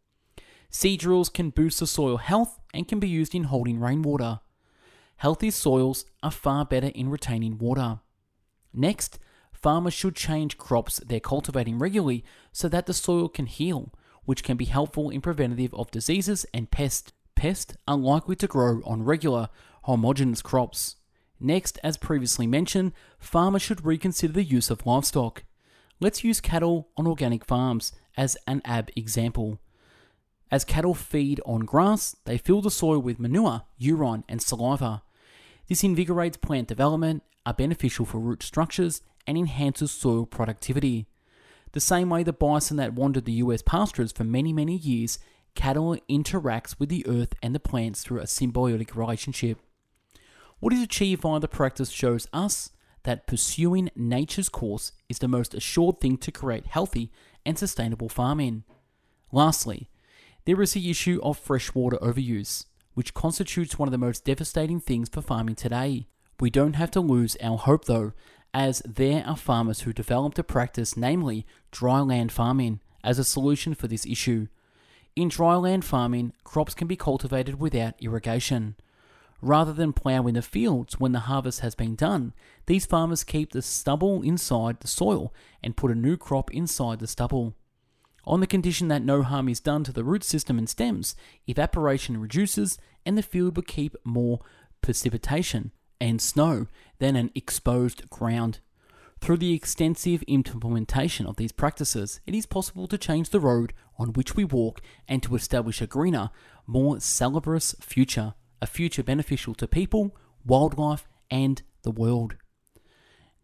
Seed 0.71 1.01
drills 1.01 1.29
can 1.29 1.51
boost 1.51 1.81
the 1.81 1.87
soil 1.87 2.17
health 2.17 2.59
and 2.75 2.89
can 2.89 2.99
be 2.99 3.09
used 3.09 3.35
in 3.35 3.45
holding 3.45 3.81
rainwater. 3.81 4.41
Healthy 5.17 5.51
soils 5.51 6.05
are 6.23 6.31
far 6.31 6.65
better 6.65 6.89
in 6.89 7.09
retaining 7.09 7.59
water. 7.59 8.01
Next, 8.75 9.19
farmers 9.53 9.95
should 9.95 10.15
change 10.15 10.59
crops 10.59 11.01
they're 11.07 11.21
cultivating 11.21 11.79
regularly 11.79 12.25
so 12.53 12.69
that 12.69 12.87
the 12.87 12.93
soil 12.93 13.29
can 13.29 13.47
heal, 13.47 13.93
which 14.25 14.45
can 14.45 14.57
be 14.57 14.67
helpful 14.67 15.09
in 15.09 15.21
preventative 15.21 15.73
of 15.73 15.91
diseases 15.91 16.45
and 16.53 16.71
pests. 16.71 17.13
Pests 17.35 17.77
are 17.87 17.97
likely 17.97 18.35
to 18.37 18.47
grow 18.47 18.81
on 18.85 19.03
regular, 19.03 19.49
homogeneous 19.83 20.43
crops. 20.43 20.97
Next, 21.38 21.79
as 21.83 21.96
previously 21.96 22.46
mentioned, 22.46 22.92
farmers 23.18 23.62
should 23.62 23.85
reconsider 23.85 24.33
the 24.33 24.44
use 24.44 24.70
of 24.70 24.87
livestock. 24.87 25.44
Let's 26.01 26.25
use 26.25 26.40
cattle 26.40 26.88
on 26.96 27.07
organic 27.07 27.44
farms 27.44 27.92
as 28.16 28.37
an 28.46 28.62
ab 28.64 28.90
example. 28.96 29.59
As 30.51 30.64
cattle 30.64 30.94
feed 30.94 31.40
on 31.44 31.61
grass, 31.61 32.16
they 32.25 32.38
fill 32.38 32.62
the 32.62 32.70
soil 32.70 32.99
with 32.99 33.18
manure, 33.18 33.62
urine, 33.79 34.25
and 34.29 34.40
saliva. 34.40 35.03
This 35.68 35.83
invigorates 35.83 36.37
plant 36.37 36.68
development, 36.68 37.22
are 37.44 37.55
beneficial 37.55 38.05
for 38.05 38.18
root 38.18 38.42
structures, 38.42 39.03
and 39.27 39.37
enhances 39.37 39.90
soil 39.90 40.25
productivity. 40.25 41.07
The 41.72 41.81
same 41.81 42.11
way 42.11 42.22
the 42.22 42.33
bison 42.33 42.77
that 42.77 42.94
wandered 42.94 43.25
the 43.25 43.33
US 43.33 43.61
pastures 43.62 44.12
for 44.12 44.25
many, 44.25 44.53
many 44.53 44.77
years, 44.77 45.18
cattle 45.55 45.96
interacts 46.09 46.79
with 46.79 46.88
the 46.88 47.07
earth 47.07 47.35
and 47.42 47.55
the 47.55 47.61
plants 47.61 48.03
through 48.03 48.20
a 48.20 48.25
symbiotic 48.25 48.94
relationship. 48.94 49.59
What 50.59 50.73
is 50.73 50.81
achieved 50.81 51.23
via 51.23 51.38
the 51.38 51.49
practice 51.49 51.90
shows 51.90 52.27
us 52.33 52.71
that 53.03 53.27
pursuing 53.27 53.90
nature's 53.95 54.49
course 54.49 54.92
is 55.09 55.19
the 55.19 55.29
most 55.29 55.55
assured 55.55 56.01
thing 56.01 56.16
to 56.19 56.33
create 56.33 56.66
healthy 56.66 57.12
and 57.45 57.59
sustainable 57.59 58.09
farming. 58.09 58.64
Lastly, 59.31 59.90
there 60.47 60.61
is 60.62 60.73
the 60.73 60.90
issue 60.90 61.21
of 61.23 61.38
freshwater 61.38 61.99
overuse, 61.99 62.64
which 62.95 63.12
constitutes 63.12 63.79
one 63.79 63.87
of 63.87 63.92
the 63.92 63.99
most 63.99 64.25
devastating 64.25 64.81
things 64.81 65.11
for 65.11 65.21
farming 65.21 65.57
today. 65.57 66.07
We 66.40 66.49
don't 66.49 66.75
have 66.75 66.90
to 66.92 67.01
lose 67.01 67.37
our 67.42 67.59
hope 67.59 67.85
though, 67.85 68.12
as 68.55 68.81
there 68.87 69.25
are 69.27 69.37
farmers 69.37 69.83
who 69.83 69.92
developed 69.92 70.38
a 70.38 70.45
practice, 70.45 70.97
namely 70.97 71.47
dry 71.71 72.01
land 72.01 72.33
farming, 72.33 72.81
as 73.05 73.19
a 73.19 73.25
solution 73.25 73.75
for 73.75 73.88
this 73.88 74.07
issue. 74.07 74.47
In 75.14 75.29
dry 75.29 75.57
land 75.57 75.85
farming, 75.85 76.33
crops 76.45 76.75
can 76.75 76.88
be 76.88 76.97
cultivated 76.97 77.61
without 77.61 77.95
irrigation. 78.01 78.77
Rather 79.42 79.72
than 79.72 79.92
ploughing 79.92 80.35
the 80.35 80.42
fields 80.42 80.99
when 80.99 81.12
the 81.12 81.20
harvest 81.20 81.61
has 81.61 81.75
been 81.75 81.94
done, 81.94 82.33
these 82.66 82.87
farmers 82.87 83.22
keep 83.22 83.53
the 83.53 83.62
stubble 83.62 84.22
inside 84.22 84.81
the 84.81 84.88
soil 84.88 85.33
and 85.62 85.77
put 85.77 85.90
a 85.90 85.94
new 85.94 86.16
crop 86.16 86.53
inside 86.53 86.99
the 86.99 87.07
stubble. 87.07 87.55
On 88.25 88.40
the 88.40 88.46
condition 88.46 88.88
that 88.88 89.05
no 89.05 89.22
harm 89.22 89.49
is 89.49 89.61
done 89.61 89.85
to 89.85 89.92
the 89.92 90.05
root 90.05 90.25
system 90.25 90.59
and 90.59 90.68
stems, 90.68 91.14
evaporation 91.46 92.20
reduces 92.20 92.79
and 93.05 93.16
the 93.16 93.22
field 93.22 93.57
will 93.57 93.62
keep 93.62 93.94
more 94.05 94.40
precipitation 94.81 95.70
and 96.01 96.20
snow 96.20 96.66
than 96.99 97.14
an 97.14 97.31
exposed 97.35 98.09
ground. 98.11 98.59
Through 99.20 99.38
the 99.38 99.55
extensive 99.55 100.22
implementation 100.25 101.27
of 101.27 101.37
these 101.37 101.53
practices, 101.53 102.20
it 102.27 102.35
is 102.35 102.46
possible 102.46 102.87
to 102.88 102.99
change 102.99 103.31
the 103.31 103.40
road 103.40 103.72
on 103.99 104.12
which 104.12 104.35
we 104.35 104.44
walk 104.44 104.81
and 105.09 105.22
to 105.22 105.37
establish 105.37 105.81
a 105.81 105.87
greener, 105.87 106.31
more 106.66 107.01
salubrious 107.01 107.75
future 107.81 108.35
a 108.61 108.66
future 108.66 109.03
beneficial 109.03 109.55
to 109.55 109.69
people, 109.69 110.16
wildlife, 110.45 111.07
and 111.31 111.62
the 111.83 111.90
world. 111.90 112.37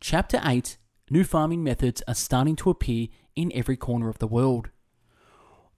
Chapter 0.01 0.41
8 0.45 0.79
New 1.11 1.25
farming 1.25 1.63
methods 1.63 2.03
are 2.09 2.15
starting 2.15 2.57
to 2.57 2.71
appear 2.71 3.09
in 3.37 3.53
every 3.55 3.77
corner 3.77 4.09
of 4.09 4.19
the 4.19 4.27
world. 4.27 4.71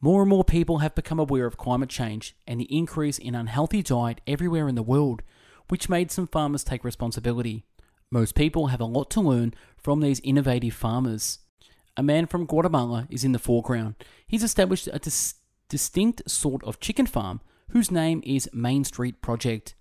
More 0.01 0.21
and 0.21 0.29
more 0.29 0.45
people 0.45 0.79
have 0.79 0.95
become 0.95 1.19
aware 1.19 1.47
of 1.47 1.57
climate 1.57 1.89
change 1.89 2.37
and 2.47 2.61
the 2.61 2.77
increase 2.77 3.19
in 3.19 3.35
unhealthy 3.35 3.83
diet 3.83 4.21
everywhere 4.27 4.69
in 4.69 4.75
the 4.75 4.83
world, 4.83 5.23
which 5.69 5.89
made 5.89 6.11
some 6.11 6.27
farmers 6.27 6.63
take 6.63 6.85
responsibility. 6.85 7.65
Most 8.11 8.35
people 8.35 8.69
have 8.69 8.81
a 8.81 8.85
lot 8.85 9.11
to 9.11 9.21
learn 9.21 9.55
from 9.77 10.01
these 10.01 10.21
innovative 10.21 10.75
farmers. 10.75 11.41
A 11.97 12.03
man 12.03 12.27
from 12.27 12.47
Guatemala 12.47 13.07
is 13.11 13.25
in 13.25 13.33
the 13.33 13.39
foreground. 13.39 13.95
He's 14.27 14.43
established 14.43 14.89
a 14.93 14.99
dis- 14.99 15.35
distinct 15.69 16.31
sort 16.31 16.63
of 16.65 16.81
chicken 16.81 17.07
farm 17.07 17.41
whose 17.71 17.91
name 17.91 18.23
is 18.25 18.49
Main 18.53 18.85
Street 18.85 19.21
Project. 19.21 19.75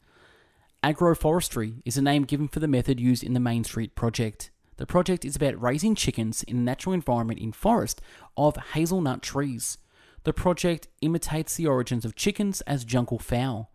Agroforestry 0.83 1.81
is 1.85 1.97
a 1.97 2.01
name 2.01 2.23
given 2.23 2.47
for 2.47 2.59
the 2.59 2.67
method 2.67 2.99
used 2.99 3.23
in 3.23 3.33
the 3.33 3.39
Main 3.39 3.63
Street 3.63 3.95
Project. 3.95 4.51
The 4.77 4.85
project 4.85 5.23
is 5.23 5.35
about 5.35 5.61
raising 5.61 5.95
chickens 5.95 6.43
in 6.43 6.57
a 6.57 6.61
natural 6.61 6.93
environment 6.93 7.39
in 7.39 7.51
forest 7.51 8.01
of 8.35 8.57
hazelnut 8.73 9.21
trees. 9.21 9.77
The 10.23 10.33
project 10.33 10.87
imitates 11.01 11.55
the 11.55 11.67
origins 11.67 12.05
of 12.05 12.15
chickens 12.15 12.61
as 12.61 12.85
jungle 12.85 13.19
fowl. 13.19 13.71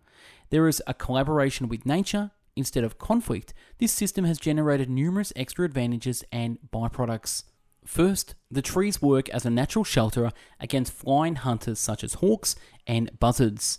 There 0.50 0.66
is 0.66 0.82
a 0.86 0.94
collaboration 0.94 1.68
with 1.68 1.86
nature 1.86 2.32
instead 2.56 2.84
of 2.84 2.98
conflict. 2.98 3.54
This 3.78 3.92
system 3.92 4.24
has 4.24 4.38
generated 4.38 4.90
numerous 4.90 5.32
extra 5.36 5.64
advantages 5.64 6.24
and 6.32 6.58
byproducts. 6.72 7.44
First, 7.84 8.34
the 8.50 8.62
trees 8.62 9.00
work 9.00 9.28
as 9.30 9.46
a 9.46 9.50
natural 9.50 9.84
shelter 9.84 10.32
against 10.58 10.92
flying 10.92 11.36
hunters 11.36 11.78
such 11.78 12.02
as 12.02 12.14
hawks 12.14 12.56
and 12.86 13.10
buzzards. 13.18 13.78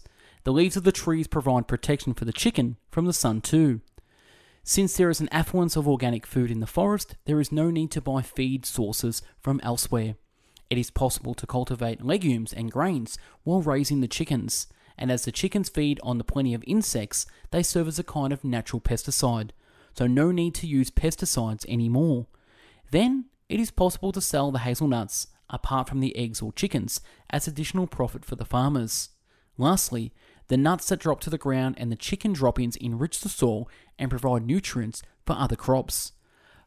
The 0.49 0.53
leaves 0.53 0.75
of 0.75 0.83
the 0.83 0.91
trees 0.91 1.27
provide 1.27 1.67
protection 1.67 2.15
for 2.15 2.25
the 2.25 2.33
chicken 2.33 2.77
from 2.89 3.05
the 3.05 3.13
sun 3.13 3.39
too. 3.39 3.81
Since 4.63 4.97
there 4.97 5.11
is 5.11 5.21
an 5.21 5.29
affluence 5.31 5.75
of 5.75 5.87
organic 5.87 6.25
food 6.25 6.49
in 6.49 6.59
the 6.59 6.65
forest, 6.65 7.15
there 7.25 7.39
is 7.39 7.51
no 7.51 7.69
need 7.69 7.91
to 7.91 8.01
buy 8.01 8.23
feed 8.23 8.65
sources 8.65 9.21
from 9.39 9.59
elsewhere. 9.61 10.15
It 10.71 10.79
is 10.79 10.89
possible 10.89 11.35
to 11.35 11.45
cultivate 11.45 12.03
legumes 12.03 12.51
and 12.51 12.71
grains 12.71 13.19
while 13.43 13.61
raising 13.61 14.01
the 14.01 14.07
chickens, 14.07 14.65
and 14.97 15.11
as 15.11 15.23
the 15.23 15.31
chickens 15.31 15.69
feed 15.69 15.99
on 16.01 16.17
the 16.17 16.23
plenty 16.23 16.55
of 16.55 16.63
insects, 16.65 17.27
they 17.51 17.61
serve 17.61 17.87
as 17.87 17.99
a 17.99 18.03
kind 18.03 18.33
of 18.33 18.43
natural 18.43 18.81
pesticide, 18.81 19.51
so 19.93 20.07
no 20.07 20.31
need 20.31 20.55
to 20.55 20.65
use 20.65 20.89
pesticides 20.89 21.63
anymore. 21.69 22.25
Then 22.89 23.25
it 23.49 23.59
is 23.59 23.69
possible 23.69 24.11
to 24.13 24.19
sell 24.19 24.49
the 24.49 24.57
hazelnuts, 24.57 25.27
apart 25.47 25.87
from 25.87 25.99
the 25.99 26.17
eggs 26.17 26.41
or 26.41 26.51
chickens, 26.53 27.01
as 27.29 27.47
additional 27.47 27.85
profit 27.85 28.25
for 28.25 28.35
the 28.35 28.45
farmers. 28.45 29.09
Lastly, 29.59 30.13
the 30.49 30.57
nuts 30.57 30.89
that 30.89 30.99
drop 30.99 31.21
to 31.21 31.29
the 31.29 31.37
ground 31.37 31.75
and 31.77 31.91
the 31.91 31.95
chicken 31.95 32.33
droppings 32.33 32.75
enrich 32.75 33.21
the 33.21 33.29
soil 33.29 33.69
and 33.97 34.09
provide 34.09 34.45
nutrients 34.45 35.01
for 35.25 35.33
other 35.33 35.55
crops. 35.55 36.11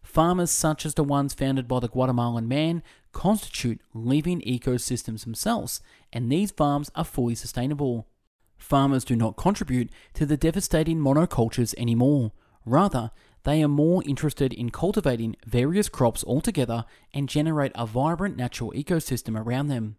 Farmers 0.03 0.51
such 0.51 0.85
as 0.87 0.95
the 0.95 1.05
ones 1.05 1.35
founded 1.35 1.68
by 1.68 1.79
the 1.81 1.88
Guatemalan 1.88 2.49
man 2.49 2.83
constitute 3.12 3.81
living 3.92 4.40
ecosystems 4.40 5.25
themselves, 5.25 5.81
and 6.12 6.31
these 6.31 6.51
farms 6.51 6.90
are 6.95 7.05
fully 7.05 7.35
sustainable. 7.35 8.09
Farmers 8.57 9.05
do 9.05 9.16
not 9.16 9.37
contribute 9.37 9.90
to 10.14 10.27
the 10.27 10.37
devastating 10.37 10.99
monocultures 10.99 11.75
anymore. 11.77 12.33
Rather, 12.64 13.11
they 13.45 13.62
are 13.62 13.68
more 13.68 14.03
interested 14.07 14.53
in 14.53 14.71
cultivating 14.71 15.37
various 15.45 15.88
crops 15.88 16.23
altogether 16.25 16.85
and 17.12 17.29
generate 17.29 17.73
a 17.75 17.87
vibrant 17.87 18.37
natural 18.37 18.73
ecosystem 18.73 19.37
around 19.37 19.66
them. 19.66 19.97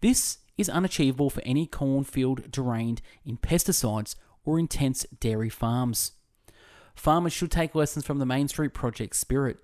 This 0.00 0.38
is 0.56 0.68
unachievable 0.68 1.30
for 1.30 1.42
any 1.44 1.66
cornfield 1.66 2.50
drained 2.50 3.02
in 3.24 3.36
pesticides 3.36 4.14
or 4.44 4.58
intense 4.58 5.06
dairy 5.20 5.48
farms. 5.48 6.12
Farmers 6.94 7.32
should 7.32 7.50
take 7.50 7.74
lessons 7.74 8.04
from 8.04 8.18
the 8.18 8.26
Main 8.26 8.48
Street 8.48 8.74
Project 8.74 9.16
spirit. 9.16 9.58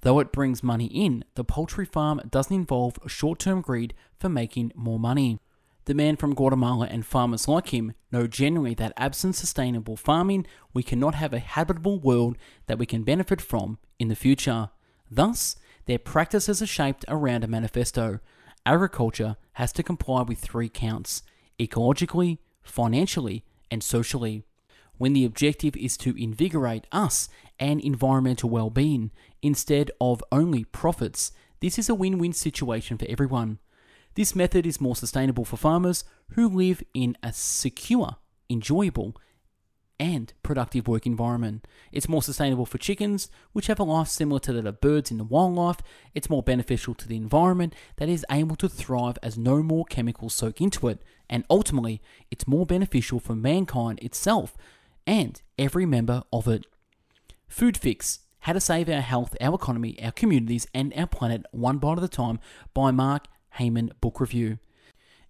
Though 0.00 0.18
it 0.18 0.32
brings 0.32 0.62
money 0.62 0.86
in, 0.86 1.24
the 1.34 1.44
poultry 1.44 1.86
farm 1.86 2.20
doesn't 2.30 2.54
involve 2.54 2.98
short 3.06 3.38
term 3.38 3.60
greed 3.60 3.94
for 4.18 4.28
making 4.28 4.72
more 4.74 4.98
money. 4.98 5.38
The 5.86 5.94
man 5.94 6.16
from 6.16 6.34
Guatemala 6.34 6.88
and 6.90 7.04
farmers 7.04 7.46
like 7.46 7.68
him 7.68 7.92
know 8.10 8.26
generally 8.26 8.74
that 8.74 8.94
absent 8.96 9.36
sustainable 9.36 9.96
farming, 9.96 10.46
we 10.72 10.82
cannot 10.82 11.14
have 11.14 11.34
a 11.34 11.38
habitable 11.38 11.98
world 11.98 12.38
that 12.66 12.78
we 12.78 12.86
can 12.86 13.02
benefit 13.02 13.40
from 13.40 13.78
in 13.98 14.08
the 14.08 14.16
future. 14.16 14.70
Thus, 15.10 15.56
their 15.86 15.98
practices 15.98 16.62
are 16.62 16.66
shaped 16.66 17.04
around 17.08 17.44
a 17.44 17.46
manifesto. 17.46 18.20
Agriculture 18.66 19.36
has 19.54 19.72
to 19.72 19.82
comply 19.82 20.22
with 20.22 20.38
three 20.38 20.68
counts 20.68 21.22
ecologically, 21.58 22.38
financially, 22.62 23.44
and 23.70 23.82
socially. 23.82 24.44
When 24.96 25.12
the 25.12 25.24
objective 25.24 25.76
is 25.76 25.96
to 25.98 26.14
invigorate 26.20 26.86
us 26.90 27.28
and 27.58 27.80
environmental 27.80 28.48
well 28.48 28.70
being 28.70 29.10
instead 29.42 29.90
of 30.00 30.24
only 30.32 30.64
profits, 30.64 31.32
this 31.60 31.78
is 31.78 31.88
a 31.88 31.94
win 31.94 32.18
win 32.18 32.32
situation 32.32 32.96
for 32.96 33.06
everyone. 33.08 33.58
This 34.14 34.34
method 34.34 34.64
is 34.64 34.80
more 34.80 34.96
sustainable 34.96 35.44
for 35.44 35.56
farmers 35.56 36.04
who 36.30 36.48
live 36.48 36.82
in 36.94 37.16
a 37.22 37.32
secure, 37.32 38.16
enjoyable, 38.48 39.16
and 39.98 40.32
productive 40.42 40.88
work 40.88 41.06
environment. 41.06 41.66
It's 41.92 42.08
more 42.08 42.22
sustainable 42.22 42.66
for 42.66 42.78
chickens, 42.78 43.30
which 43.52 43.68
have 43.68 43.78
a 43.78 43.84
life 43.84 44.08
similar 44.08 44.40
to 44.40 44.52
that 44.52 44.66
of 44.66 44.80
birds 44.80 45.10
in 45.10 45.18
the 45.18 45.24
wildlife. 45.24 45.78
It's 46.14 46.30
more 46.30 46.42
beneficial 46.42 46.94
to 46.94 47.08
the 47.08 47.16
environment 47.16 47.74
that 47.96 48.08
is 48.08 48.26
able 48.30 48.56
to 48.56 48.68
thrive 48.68 49.18
as 49.22 49.38
no 49.38 49.62
more 49.62 49.84
chemicals 49.84 50.34
soak 50.34 50.60
into 50.60 50.88
it. 50.88 51.00
And 51.30 51.44
ultimately, 51.48 52.02
it's 52.30 52.48
more 52.48 52.66
beneficial 52.66 53.20
for 53.20 53.34
mankind 53.34 54.00
itself 54.02 54.56
and 55.06 55.40
every 55.58 55.86
member 55.86 56.24
of 56.32 56.48
it. 56.48 56.66
Food 57.48 57.76
Fix 57.76 58.20
How 58.40 58.54
to 58.54 58.60
Save 58.60 58.88
Our 58.88 59.00
Health, 59.00 59.36
Our 59.40 59.54
Economy, 59.54 60.02
Our 60.02 60.12
Communities, 60.12 60.66
and 60.74 60.92
Our 60.96 61.06
Planet 61.06 61.46
One 61.52 61.78
Bite 61.78 61.98
at 61.98 62.04
a 62.04 62.08
Time 62.08 62.40
by 62.72 62.90
Mark 62.90 63.26
Hyman 63.50 63.92
Book 64.00 64.20
Review. 64.20 64.58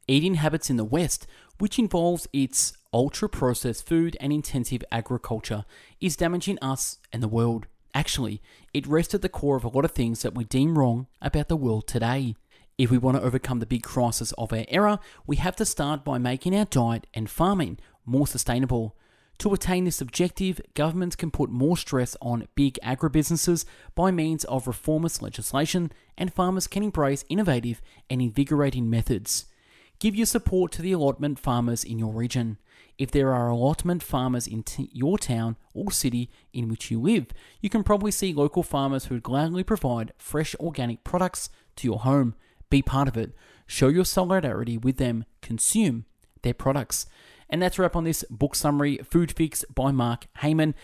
Eating 0.07 0.35
habits 0.35 0.70
in 0.70 0.77
the 0.77 0.85
West, 0.85 1.27
which 1.59 1.79
involves 1.79 2.27
its 2.33 2.77
ultra 2.94 3.28
processed 3.28 3.87
food 3.87 4.16
and 4.20 4.33
intensive 4.33 4.85
agriculture, 4.92 5.64
is 6.00 6.16
damaging 6.16 6.59
us 6.62 6.98
and 7.12 7.22
the 7.22 7.28
world. 7.28 7.66
Actually, 7.92 8.40
it 8.72 8.87
rests 8.87 9.14
at 9.14 9.20
the 9.20 9.28
core 9.28 9.57
of 9.57 9.64
a 9.64 9.68
lot 9.68 9.85
of 9.85 9.90
things 9.90 10.22
that 10.22 10.35
we 10.35 10.44
deem 10.44 10.78
wrong 10.78 11.09
about 11.20 11.48
the 11.48 11.57
world 11.57 11.87
today. 11.88 12.37
If 12.78 12.90
we 12.90 12.98
want 12.98 13.16
to 13.16 13.22
overcome 13.22 13.59
the 13.59 13.66
big 13.66 13.83
crisis 13.83 14.33
of 14.33 14.52
our 14.52 14.64
era, 14.68 15.00
we 15.26 15.37
have 15.37 15.57
to 15.57 15.64
start 15.64 16.04
by 16.04 16.18
making 16.18 16.57
our 16.57 16.64
diet 16.64 17.07
and 17.12 17.28
farming 17.28 17.78
more 18.07 18.26
sustainable. 18.26 18.96
To 19.38 19.52
attain 19.52 19.85
this 19.85 20.00
objective, 20.00 20.61
governments 20.74 21.16
can 21.16 21.33
put 21.33 21.50
more 21.50 21.76
stress 21.76 22.16
on 22.22 22.46
big 22.54 22.78
agribusinesses 22.83 23.64
by 23.96 24.12
means 24.12 24.44
of 24.44 24.68
reformist 24.68 25.20
legislation, 25.20 25.90
and 26.16 26.33
farmers 26.33 26.68
can 26.68 26.85
embrace 26.85 27.24
innovative 27.28 27.83
and 28.09 28.22
invigorating 28.22 28.88
methods. 28.88 29.46
Give 29.98 30.14
your 30.14 30.26
support 30.26 30.70
to 30.72 30.83
the 30.83 30.92
allotment 30.92 31.38
farmers 31.38 31.83
in 31.83 31.98
your 31.98 32.12
region. 32.12 32.59
If 32.96 33.11
there 33.11 33.33
are 33.33 33.48
allotment 33.48 34.02
farmers 34.02 34.46
in 34.46 34.62
t- 34.62 34.90
your 34.92 35.18
town 35.18 35.57
or 35.72 35.90
city 35.90 36.30
in 36.52 36.68
which 36.68 36.90
you 36.90 37.00
live, 37.00 37.26
you 37.61 37.68
can 37.68 37.83
probably 37.83 38.11
see 38.11 38.33
local 38.33 38.62
farmers 38.62 39.07
who 39.07 39.14
would 39.16 39.22
gladly 39.22 39.64
provide 39.64 40.12
fresh 40.16 40.54
organic 40.57 41.02
products 41.02 41.50
to 41.76 41.88
your 41.88 42.00
home. 42.00 42.35
Be 42.70 42.83
part 42.83 43.09
of 43.09 43.16
it. 43.16 43.35
Show 43.66 43.88
your 43.88 44.04
solidarity 44.04 44.78
with 44.78 44.98
them. 44.98 45.24
Consume 45.42 46.04
their 46.42 46.54
products. 46.54 47.07
And 47.50 47.61
that's 47.62 47.78
a 47.78 47.83
wrap 47.83 47.96
on 47.96 48.04
this 48.04 48.24
book 48.30 48.54
summary, 48.54 48.98
Food 48.98 49.33
Fix 49.33 49.64
by 49.74 49.90
Mark 49.90 50.26
Hyman. 50.37 50.74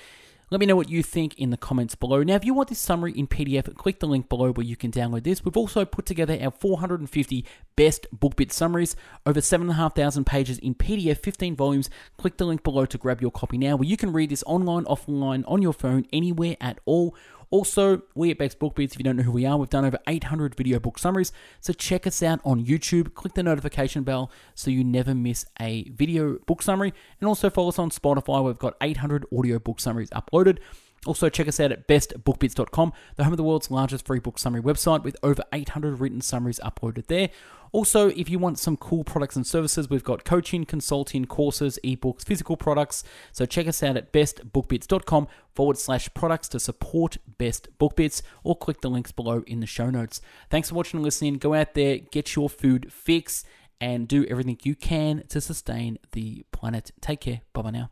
Let 0.53 0.59
me 0.59 0.67
know 0.67 0.75
what 0.75 0.91
you 0.91 1.05
think 1.05 1.39
in 1.39 1.51
the 1.51 1.57
comments 1.57 1.95
below. 1.95 2.25
Now, 2.25 2.35
if 2.35 2.45
you 2.45 2.55
want 2.55 2.71
this 2.71 2.81
summary 2.81 3.13
in 3.13 3.29
PDF, 3.29 3.73
click 3.77 4.01
the 4.01 4.09
link 4.09 4.29
below 4.29 4.51
where 4.51 4.67
you 4.67 4.75
can 4.75 4.91
download 4.91 5.23
this. 5.23 5.45
We've 5.45 5.57
also 5.57 5.85
put 5.85 6.07
together 6.07 6.37
our 6.43 6.51
450 6.51 7.47
best 7.77 8.09
BookBit 8.13 8.51
summaries, 8.51 8.97
over 9.25 9.41
7,500 9.41 10.27
pages 10.27 10.59
in 10.59 10.75
PDF, 10.75 11.19
15 11.19 11.55
volumes. 11.55 11.89
Click 12.17 12.37
the 12.37 12.47
link 12.47 12.65
below 12.65 12.85
to 12.85 12.99
grab 12.99 13.21
your 13.21 13.31
copy 13.31 13.59
now, 13.59 13.77
where 13.77 13.89
you 13.89 13.97
can 13.97 14.13
read 14.13 14.31
this 14.31 14.43
online, 14.45 14.87
offline, 14.87 15.45
on 15.47 15.63
your 15.63 15.73
phone, 15.73 16.05
anywhere 16.13 16.57
at 16.61 16.81
all. 16.85 17.15
Also, 17.51 18.03
we 18.15 18.31
at 18.31 18.39
Best 18.39 18.61
Book 18.61 18.77
Bits, 18.77 18.95
if 18.95 19.01
you 19.01 19.05
don't 19.05 19.17
know 19.17 19.25
who 19.25 19.33
we 19.33 19.45
are, 19.45 19.57
we've 19.57 19.69
done 19.69 19.85
over 19.85 19.99
800 20.07 20.55
video 20.55 20.79
book 20.79 20.99
summaries. 20.99 21.33
So 21.61 21.73
check 21.73 22.07
us 22.07 22.23
out 22.23 22.41
on 22.45 22.65
YouTube. 22.65 23.15
Click 23.15 23.35
the 23.35 23.43
notification 23.43 24.05
bell 24.05 24.31
so 24.55 24.71
you 24.71 24.85
never 24.85 25.15
miss 25.15 25.45
a 25.59 25.89
video 25.91 26.39
book 26.47 26.63
summary. 26.63 26.95
And 27.21 27.27
also 27.27 27.51
follow 27.51 27.69
us 27.69 27.79
on 27.79 27.91
Spotify. 27.91 28.45
We've 28.45 28.59
got 28.59 28.77
800 28.81 29.27
audio 29.37 29.59
book 29.59 29.81
summaries 29.81 30.11
uploaded. 30.11 30.59
Also, 31.07 31.31
check 31.31 31.49
us 31.49 31.59
out 31.59 31.73
at 31.73 31.89
bestbookbits.com, 31.89 32.93
the 33.17 33.25
home 33.25 33.33
of 33.33 33.39
the 33.39 33.43
world's 33.43 33.71
largest 33.71 34.07
free 34.07 34.19
book 34.19 34.39
summary 34.39 34.61
website 34.61 35.03
with 35.03 35.17
over 35.23 35.43
800 35.53 35.99
written 35.99 36.21
summaries 36.21 36.61
uploaded 36.63 37.07
there. 37.07 37.31
Also, 37.73 38.09
if 38.09 38.29
you 38.29 38.39
want 38.39 38.59
some 38.59 38.77
cool 38.77 39.05
products 39.05 39.37
and 39.37 39.47
services, 39.47 39.89
we've 39.89 40.05
got 40.05 40.25
coaching, 40.25 40.65
consulting, 40.65 41.25
courses, 41.25 41.79
ebooks, 41.85 42.25
physical 42.25 42.57
products. 42.57 43.05
So 43.33 43.47
check 43.47 43.67
us 43.67 43.83
out 43.83 43.97
at 43.97 44.13
bestbookbits.com 44.13 45.29
forward 45.55 45.79
slash 45.79 46.13
products 46.13 46.49
to 46.49 46.61
support 46.61 47.17
Best 47.39 47.69
Book 47.79 47.97
Bits 47.97 48.23
or 48.43 48.57
click 48.57 48.81
the 48.81 48.91
links 48.91 49.13
below 49.13 49.43
in 49.47 49.61
the 49.61 49.67
show 49.67 49.89
notes. 49.89 50.21
Thanks 50.51 50.69
for 50.69 50.75
watching 50.75 50.99
and 50.99 51.05
listening. 51.05 51.35
Go 51.35 51.55
out 51.55 51.75
there, 51.75 51.99
get 51.99 52.35
your 52.35 52.51
food 52.51 52.93
fix, 52.93 53.45
and 53.81 54.07
do 54.07 54.27
everything 54.27 54.59
you 54.65 54.75
can 54.75 55.25
to 55.29 55.41
sustain 55.41 55.99
the 56.13 56.45
planet. 56.53 56.91
Take 57.01 57.21
care. 57.21 57.41
Bye 57.55 57.63
bye 57.63 57.71
now. 57.71 57.91